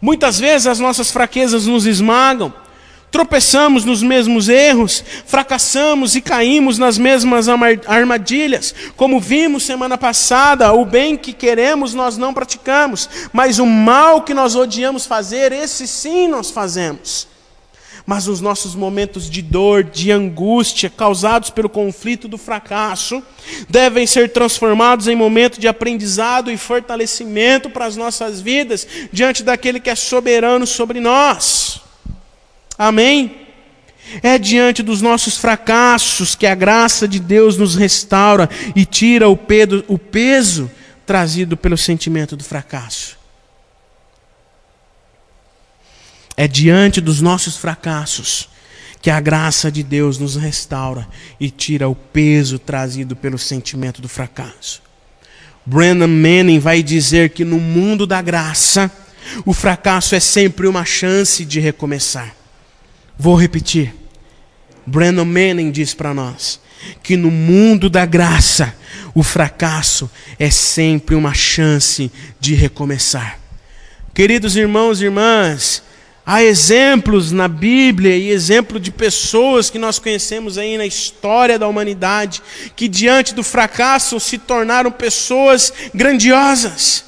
Muitas 0.00 0.38
vezes 0.38 0.66
as 0.66 0.80
nossas 0.80 1.10
fraquezas 1.10 1.66
nos 1.66 1.86
esmagam, 1.86 2.52
tropeçamos 3.16 3.82
nos 3.82 4.02
mesmos 4.02 4.46
erros, 4.46 5.02
fracassamos 5.24 6.14
e 6.14 6.20
caímos 6.20 6.76
nas 6.76 6.98
mesmas 6.98 7.46
armadilhas. 7.86 8.74
Como 8.94 9.18
vimos 9.18 9.62
semana 9.62 9.96
passada, 9.96 10.70
o 10.74 10.84
bem 10.84 11.16
que 11.16 11.32
queremos 11.32 11.94
nós 11.94 12.18
não 12.18 12.34
praticamos, 12.34 13.08
mas 13.32 13.58
o 13.58 13.64
mal 13.64 14.20
que 14.20 14.34
nós 14.34 14.54
odiamos 14.54 15.06
fazer, 15.06 15.50
esse 15.50 15.88
sim 15.88 16.28
nós 16.28 16.50
fazemos. 16.50 17.26
Mas 18.04 18.28
os 18.28 18.42
nossos 18.42 18.74
momentos 18.74 19.30
de 19.30 19.40
dor, 19.40 19.82
de 19.82 20.12
angústia, 20.12 20.90
causados 20.90 21.48
pelo 21.48 21.70
conflito 21.70 22.28
do 22.28 22.36
fracasso, 22.36 23.22
devem 23.66 24.06
ser 24.06 24.30
transformados 24.30 25.08
em 25.08 25.16
momento 25.16 25.58
de 25.58 25.66
aprendizado 25.66 26.50
e 26.50 26.58
fortalecimento 26.58 27.70
para 27.70 27.86
as 27.86 27.96
nossas 27.96 28.42
vidas, 28.42 28.86
diante 29.10 29.42
daquele 29.42 29.80
que 29.80 29.88
é 29.88 29.94
soberano 29.94 30.66
sobre 30.66 31.00
nós. 31.00 31.85
Amém? 32.78 33.46
É 34.22 34.38
diante 34.38 34.82
dos 34.82 35.02
nossos 35.02 35.36
fracassos 35.36 36.34
que 36.34 36.46
a 36.46 36.54
graça 36.54 37.08
de 37.08 37.18
Deus 37.18 37.56
nos 37.56 37.74
restaura 37.74 38.48
e 38.74 38.84
tira 38.84 39.28
o 39.28 39.36
peso, 39.36 39.84
o 39.88 39.98
peso 39.98 40.70
trazido 41.04 41.56
pelo 41.56 41.76
sentimento 41.76 42.36
do 42.36 42.44
fracasso. 42.44 43.16
É 46.36 46.46
diante 46.46 47.00
dos 47.00 47.20
nossos 47.20 47.56
fracassos 47.56 48.48
que 49.00 49.10
a 49.10 49.20
graça 49.20 49.70
de 49.70 49.82
Deus 49.82 50.18
nos 50.18 50.36
restaura 50.36 51.06
e 51.40 51.50
tira 51.50 51.88
o 51.88 51.94
peso 51.94 52.58
trazido 52.58 53.16
pelo 53.16 53.38
sentimento 53.38 54.02
do 54.02 54.08
fracasso. 54.08 54.82
Brandon 55.64 56.08
Manning 56.08 56.58
vai 56.58 56.82
dizer 56.82 57.30
que 57.30 57.44
no 57.44 57.58
mundo 57.58 58.06
da 58.06 58.22
graça, 58.22 58.90
o 59.44 59.52
fracasso 59.52 60.14
é 60.14 60.20
sempre 60.20 60.66
uma 60.66 60.84
chance 60.84 61.44
de 61.44 61.58
recomeçar. 61.58 62.34
Vou 63.18 63.34
repetir. 63.34 63.94
Brandon 64.86 65.24
Manning 65.24 65.70
diz 65.70 65.94
para 65.94 66.14
nós 66.14 66.60
que 67.02 67.16
no 67.16 67.30
mundo 67.30 67.88
da 67.88 68.04
graça, 68.04 68.74
o 69.14 69.22
fracasso 69.22 70.10
é 70.38 70.50
sempre 70.50 71.14
uma 71.14 71.34
chance 71.34 72.12
de 72.38 72.54
recomeçar. 72.54 73.40
Queridos 74.14 74.56
irmãos 74.56 75.00
e 75.00 75.04
irmãs, 75.04 75.82
há 76.24 76.42
exemplos 76.42 77.32
na 77.32 77.48
Bíblia 77.48 78.16
e 78.16 78.30
exemplo 78.30 78.78
de 78.78 78.90
pessoas 78.90 79.70
que 79.70 79.78
nós 79.78 79.98
conhecemos 79.98 80.58
aí 80.58 80.76
na 80.76 80.86
história 80.86 81.58
da 81.58 81.66
humanidade 81.66 82.42
que 82.76 82.88
diante 82.88 83.34
do 83.34 83.42
fracasso 83.42 84.20
se 84.20 84.38
tornaram 84.38 84.92
pessoas 84.92 85.72
grandiosas 85.94 87.04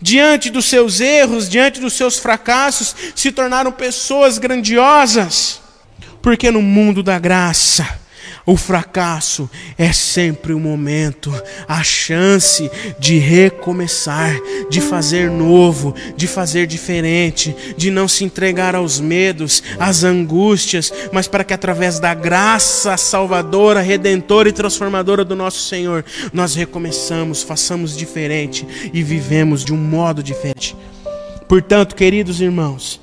diante 0.00 0.50
dos 0.50 0.66
seus 0.66 1.00
erros, 1.00 1.48
diante 1.48 1.80
dos 1.80 1.94
seus 1.94 2.18
fracassos, 2.18 2.94
se 3.14 3.32
tornaram 3.32 3.72
pessoas 3.72 4.38
grandiosas. 4.38 5.60
Porque 6.20 6.50
no 6.50 6.60
mundo 6.60 7.02
da 7.02 7.18
graça, 7.18 7.86
o 8.48 8.56
fracasso 8.56 9.48
é 9.76 9.92
sempre 9.92 10.54
o 10.54 10.58
momento, 10.58 11.30
a 11.68 11.82
chance 11.82 12.70
de 12.98 13.18
recomeçar, 13.18 14.34
de 14.70 14.80
fazer 14.80 15.30
novo, 15.30 15.94
de 16.16 16.26
fazer 16.26 16.66
diferente, 16.66 17.54
de 17.76 17.90
não 17.90 18.08
se 18.08 18.24
entregar 18.24 18.74
aos 18.74 19.00
medos, 19.00 19.62
às 19.78 20.02
angústias, 20.02 20.90
mas 21.12 21.28
para 21.28 21.44
que 21.44 21.52
através 21.52 22.00
da 22.00 22.14
graça 22.14 22.96
salvadora, 22.96 23.82
redentora 23.82 24.48
e 24.48 24.52
transformadora 24.52 25.26
do 25.26 25.36
nosso 25.36 25.68
Senhor, 25.68 26.02
nós 26.32 26.54
recomeçamos, 26.54 27.42
façamos 27.42 27.94
diferente 27.94 28.66
e 28.94 29.02
vivemos 29.02 29.62
de 29.62 29.74
um 29.74 29.76
modo 29.76 30.22
diferente. 30.22 30.74
Portanto, 31.46 31.94
queridos 31.94 32.40
irmãos, 32.40 32.98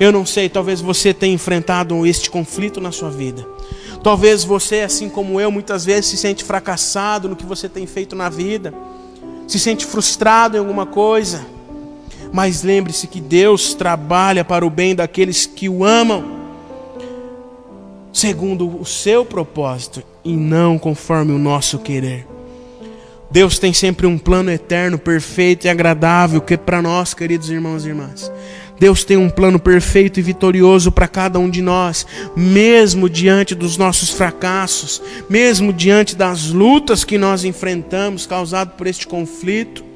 eu 0.00 0.10
não 0.10 0.24
sei, 0.24 0.48
talvez 0.48 0.80
você 0.80 1.12
tenha 1.12 1.34
enfrentado 1.34 2.06
este 2.06 2.30
conflito 2.30 2.80
na 2.80 2.90
sua 2.90 3.10
vida. 3.10 3.46
Talvez 4.02 4.42
você, 4.42 4.80
assim 4.80 5.10
como 5.10 5.38
eu, 5.38 5.52
muitas 5.52 5.84
vezes 5.84 6.06
se 6.06 6.16
sente 6.16 6.42
fracassado 6.42 7.28
no 7.28 7.36
que 7.36 7.44
você 7.44 7.68
tem 7.68 7.86
feito 7.86 8.16
na 8.16 8.30
vida, 8.30 8.72
se 9.46 9.58
sente 9.58 9.84
frustrado 9.84 10.56
em 10.56 10.60
alguma 10.60 10.86
coisa. 10.86 11.44
Mas 12.32 12.62
lembre-se 12.62 13.06
que 13.06 13.20
Deus 13.20 13.74
trabalha 13.74 14.42
para 14.42 14.64
o 14.64 14.70
bem 14.70 14.94
daqueles 14.94 15.44
que 15.44 15.68
o 15.68 15.84
amam, 15.84 16.24
segundo 18.10 18.80
o 18.80 18.86
seu 18.86 19.22
propósito 19.24 20.02
e 20.24 20.34
não 20.34 20.78
conforme 20.78 21.32
o 21.32 21.38
nosso 21.38 21.78
querer. 21.78 22.26
Deus 23.30 23.58
tem 23.58 23.72
sempre 23.72 24.06
um 24.06 24.18
plano 24.18 24.50
eterno, 24.50 24.98
perfeito 24.98 25.66
e 25.66 25.68
agradável 25.68 26.40
que 26.40 26.54
é 26.54 26.56
para 26.56 26.80
nós, 26.80 27.12
queridos 27.12 27.50
irmãos 27.50 27.84
e 27.84 27.88
irmãs. 27.88 28.32
Deus 28.80 29.04
tem 29.04 29.18
um 29.18 29.28
plano 29.28 29.58
perfeito 29.58 30.18
e 30.18 30.22
vitorioso 30.22 30.90
para 30.90 31.06
cada 31.06 31.38
um 31.38 31.50
de 31.50 31.60
nós, 31.60 32.06
mesmo 32.34 33.10
diante 33.10 33.54
dos 33.54 33.76
nossos 33.76 34.08
fracassos, 34.08 35.02
mesmo 35.28 35.70
diante 35.70 36.16
das 36.16 36.46
lutas 36.46 37.04
que 37.04 37.18
nós 37.18 37.44
enfrentamos 37.44 38.24
causado 38.24 38.70
por 38.78 38.86
este 38.86 39.06
conflito. 39.06 39.89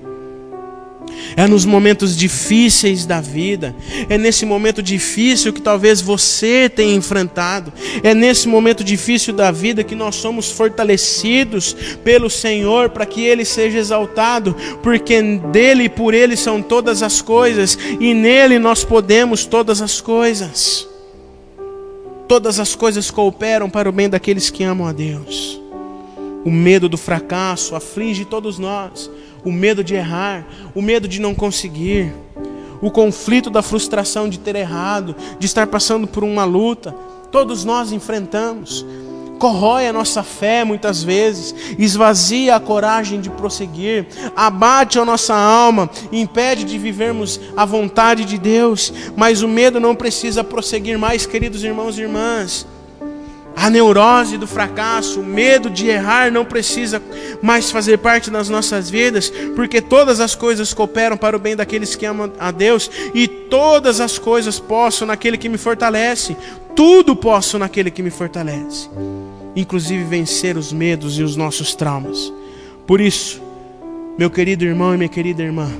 É 1.36 1.46
nos 1.46 1.64
momentos 1.64 2.16
difíceis 2.16 3.04
da 3.04 3.20
vida, 3.20 3.74
é 4.08 4.16
nesse 4.16 4.46
momento 4.46 4.82
difícil 4.82 5.52
que 5.52 5.60
talvez 5.60 6.00
você 6.00 6.68
tenha 6.68 6.94
enfrentado, 6.94 7.72
é 8.02 8.14
nesse 8.14 8.46
momento 8.46 8.84
difícil 8.84 9.34
da 9.34 9.50
vida 9.50 9.82
que 9.82 9.94
nós 9.94 10.14
somos 10.14 10.50
fortalecidos 10.50 11.74
pelo 12.04 12.30
Senhor 12.30 12.90
para 12.90 13.06
que 13.06 13.24
Ele 13.24 13.44
seja 13.44 13.78
exaltado, 13.78 14.54
porque 14.82 15.20
dele 15.22 15.84
e 15.84 15.88
por 15.88 16.14
Ele 16.14 16.36
são 16.36 16.62
todas 16.62 17.02
as 17.02 17.20
coisas 17.20 17.76
e 18.00 18.14
nele 18.14 18.58
nós 18.58 18.84
podemos 18.84 19.44
todas 19.44 19.82
as 19.82 20.00
coisas. 20.00 20.86
Todas 22.26 22.58
as 22.58 22.74
coisas 22.74 23.10
cooperam 23.10 23.68
para 23.68 23.88
o 23.88 23.92
bem 23.92 24.08
daqueles 24.08 24.50
que 24.50 24.64
amam 24.64 24.86
a 24.86 24.92
Deus. 24.92 25.60
O 26.44 26.50
medo 26.50 26.88
do 26.88 26.96
fracasso 26.96 27.74
aflige 27.74 28.24
todos 28.24 28.58
nós. 28.58 29.10
O 29.44 29.52
medo 29.52 29.84
de 29.84 29.94
errar, 29.94 30.46
o 30.74 30.80
medo 30.80 31.06
de 31.06 31.20
não 31.20 31.34
conseguir, 31.34 32.12
o 32.80 32.90
conflito 32.90 33.50
da 33.50 33.62
frustração 33.62 34.28
de 34.28 34.38
ter 34.38 34.56
errado, 34.56 35.14
de 35.38 35.46
estar 35.46 35.66
passando 35.66 36.06
por 36.06 36.24
uma 36.24 36.44
luta, 36.44 36.94
todos 37.30 37.64
nós 37.64 37.92
enfrentamos. 37.92 38.84
Corrói 39.38 39.86
a 39.86 39.92
nossa 39.92 40.22
fé 40.22 40.64
muitas 40.64 41.02
vezes, 41.02 41.54
esvazia 41.78 42.54
a 42.54 42.60
coragem 42.60 43.20
de 43.20 43.28
prosseguir, 43.28 44.06
abate 44.36 44.98
a 44.98 45.04
nossa 45.04 45.34
alma, 45.34 45.90
impede 46.12 46.64
de 46.64 46.78
vivermos 46.78 47.40
a 47.56 47.64
vontade 47.64 48.24
de 48.24 48.38
Deus, 48.38 48.92
mas 49.16 49.42
o 49.42 49.48
medo 49.48 49.80
não 49.80 49.94
precisa 49.94 50.44
prosseguir 50.44 50.98
mais, 50.98 51.26
queridos 51.26 51.64
irmãos 51.64 51.98
e 51.98 52.02
irmãs. 52.02 52.66
A 53.64 53.70
neurose 53.70 54.36
do 54.36 54.46
fracasso, 54.46 55.22
o 55.22 55.24
medo 55.24 55.70
de 55.70 55.88
errar 55.88 56.30
não 56.30 56.44
precisa 56.44 57.00
mais 57.40 57.70
fazer 57.70 57.96
parte 57.96 58.30
das 58.30 58.50
nossas 58.50 58.90
vidas, 58.90 59.32
porque 59.56 59.80
todas 59.80 60.20
as 60.20 60.34
coisas 60.34 60.74
cooperam 60.74 61.16
para 61.16 61.34
o 61.34 61.38
bem 61.38 61.56
daqueles 61.56 61.94
que 61.94 62.04
amam 62.04 62.30
a 62.38 62.50
Deus, 62.50 62.90
e 63.14 63.26
todas 63.26 64.00
as 64.00 64.18
coisas 64.18 64.60
posso 64.60 65.06
naquele 65.06 65.38
que 65.38 65.48
me 65.48 65.56
fortalece. 65.56 66.36
Tudo 66.76 67.16
posso 67.16 67.58
naquele 67.58 67.90
que 67.90 68.02
me 68.02 68.10
fortalece, 68.10 68.90
inclusive 69.56 70.04
vencer 70.04 70.58
os 70.58 70.70
medos 70.70 71.18
e 71.18 71.22
os 71.22 71.34
nossos 71.34 71.74
traumas. 71.74 72.30
Por 72.86 73.00
isso, 73.00 73.40
meu 74.18 74.28
querido 74.28 74.66
irmão 74.66 74.92
e 74.94 74.98
minha 74.98 75.08
querida 75.08 75.42
irmã, 75.42 75.70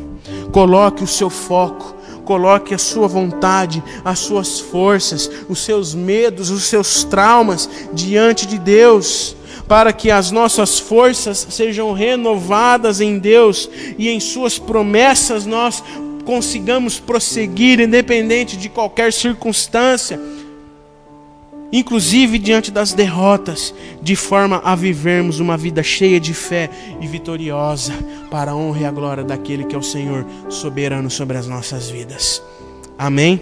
coloque 0.52 1.04
o 1.04 1.06
seu 1.06 1.28
foco 1.28 1.94
Coloque 2.24 2.74
a 2.74 2.78
sua 2.78 3.06
vontade, 3.06 3.82
as 4.04 4.18
suas 4.18 4.60
forças, 4.60 5.30
os 5.48 5.58
seus 5.60 5.94
medos, 5.94 6.50
os 6.50 6.64
seus 6.64 7.04
traumas 7.04 7.68
diante 7.92 8.46
de 8.46 8.58
Deus, 8.58 9.36
para 9.68 9.92
que 9.92 10.10
as 10.10 10.30
nossas 10.30 10.78
forças 10.78 11.46
sejam 11.50 11.92
renovadas 11.92 13.00
em 13.00 13.18
Deus 13.18 13.68
e 13.98 14.08
em 14.08 14.20
Suas 14.20 14.58
promessas 14.58 15.46
nós 15.46 15.82
consigamos 16.24 16.98
prosseguir, 16.98 17.80
independente 17.80 18.56
de 18.56 18.68
qualquer 18.68 19.12
circunstância 19.12 20.18
inclusive 21.74 22.38
diante 22.38 22.70
das 22.70 22.92
derrotas, 22.92 23.74
de 24.00 24.14
forma 24.14 24.58
a 24.64 24.76
vivermos 24.76 25.40
uma 25.40 25.56
vida 25.56 25.82
cheia 25.82 26.20
de 26.20 26.32
fé 26.32 26.70
e 27.00 27.06
vitoriosa, 27.08 27.92
para 28.30 28.52
a 28.52 28.54
honra 28.54 28.80
e 28.82 28.84
a 28.84 28.92
glória 28.92 29.24
daquele 29.24 29.64
que 29.64 29.74
é 29.74 29.78
o 29.78 29.82
Senhor 29.82 30.24
soberano 30.48 31.10
sobre 31.10 31.36
as 31.36 31.48
nossas 31.48 31.90
vidas. 31.90 32.40
Amém? 32.96 33.40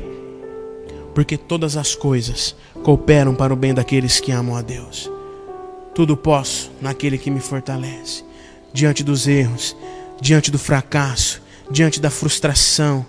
Porque 1.15 1.37
todas 1.37 1.77
as 1.77 1.95
coisas 1.95 2.57
cooperam 2.83 3.35
para 3.35 3.53
o 3.53 3.57
bem 3.57 3.75
daqueles 3.75 4.19
que 4.19 4.33
amam 4.33 4.57
a 4.57 4.63
Deus. 4.63 5.11
Tudo 5.95 6.17
posso 6.17 6.71
naquele 6.81 7.19
que 7.19 7.31
me 7.31 7.41
fortalece. 7.41 8.25
Diante 8.73 9.05
dos 9.05 9.29
erros, 9.29 9.77
diante 10.23 10.51
do 10.51 10.59
fracasso, 10.59 11.43
diante 11.71 12.01
da 12.01 12.09
frustração, 12.09 13.05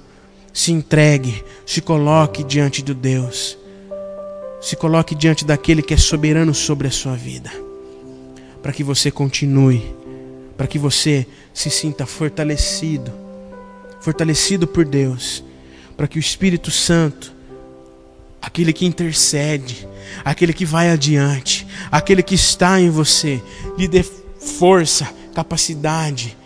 se 0.52 0.74
entregue, 0.74 1.42
se 1.66 1.80
coloque 1.80 2.44
diante 2.44 2.82
de 2.82 2.94
Deus 2.94 3.63
se 4.64 4.78
coloque 4.78 5.14
diante 5.14 5.44
daquele 5.44 5.82
que 5.82 5.94
é 5.94 5.98
soberano 5.98 6.54
sobre 6.54 6.88
a 6.88 6.92
sua 6.92 7.18
vida, 7.18 7.52
para 8.62 8.72
que 8.72 8.82
você 8.82 9.12
continue, 9.12 9.94
para 10.56 10.66
que 10.66 10.80
você 10.80 11.28
se 11.54 11.70
sinta 11.70 12.06
fortalecido, 12.06 13.12
fortalecido 14.00 14.66
por 14.66 14.86
Deus, 14.86 15.44
para 15.98 16.08
que 16.08 16.18
o 16.18 16.20
Espírito 16.20 16.72
Santo, 16.72 17.34
aquele 18.42 18.72
que 18.72 18.86
intercede, 18.86 19.86
aquele 20.24 20.54
que 20.54 20.64
vai 20.64 20.92
adiante, 20.92 21.68
aquele 21.92 22.24
que 22.24 22.36
está 22.36 22.80
em 22.80 22.90
você, 22.90 23.44
lhe 23.78 23.86
dê 23.86 24.02
força, 24.02 25.14
capacidade, 25.36 26.38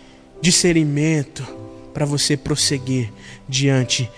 discernimento 0.42 1.46
para 1.94 2.04
você 2.04 2.36
prosseguir 2.36 3.12
diante 3.48 4.10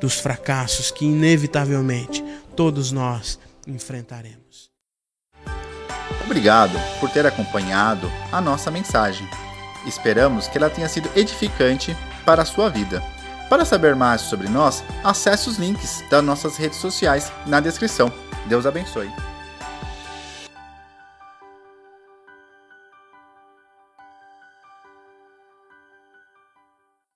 dos 0.00 0.14
fracassos 0.14 0.90
que 0.90 1.04
inevitavelmente 1.04 2.25
todos 2.56 2.90
nós 2.90 3.38
enfrentaremos. 3.66 4.70
Obrigado 6.24 6.76
por 6.98 7.10
ter 7.10 7.26
acompanhado 7.26 8.10
a 8.32 8.40
nossa 8.40 8.70
mensagem. 8.70 9.28
Esperamos 9.86 10.48
que 10.48 10.58
ela 10.58 10.70
tenha 10.70 10.88
sido 10.88 11.08
edificante 11.14 11.96
para 12.24 12.42
a 12.42 12.46
sua 12.46 12.68
vida. 12.68 13.00
Para 13.48 13.64
saber 13.64 13.94
mais 13.94 14.22
sobre 14.22 14.48
nós, 14.48 14.82
acesse 15.04 15.48
os 15.48 15.58
links 15.58 16.02
das 16.10 16.24
nossas 16.24 16.56
redes 16.56 16.78
sociais 16.78 17.30
na 17.46 17.60
descrição. 17.60 18.10
Deus 18.46 18.66
abençoe. 18.66 19.12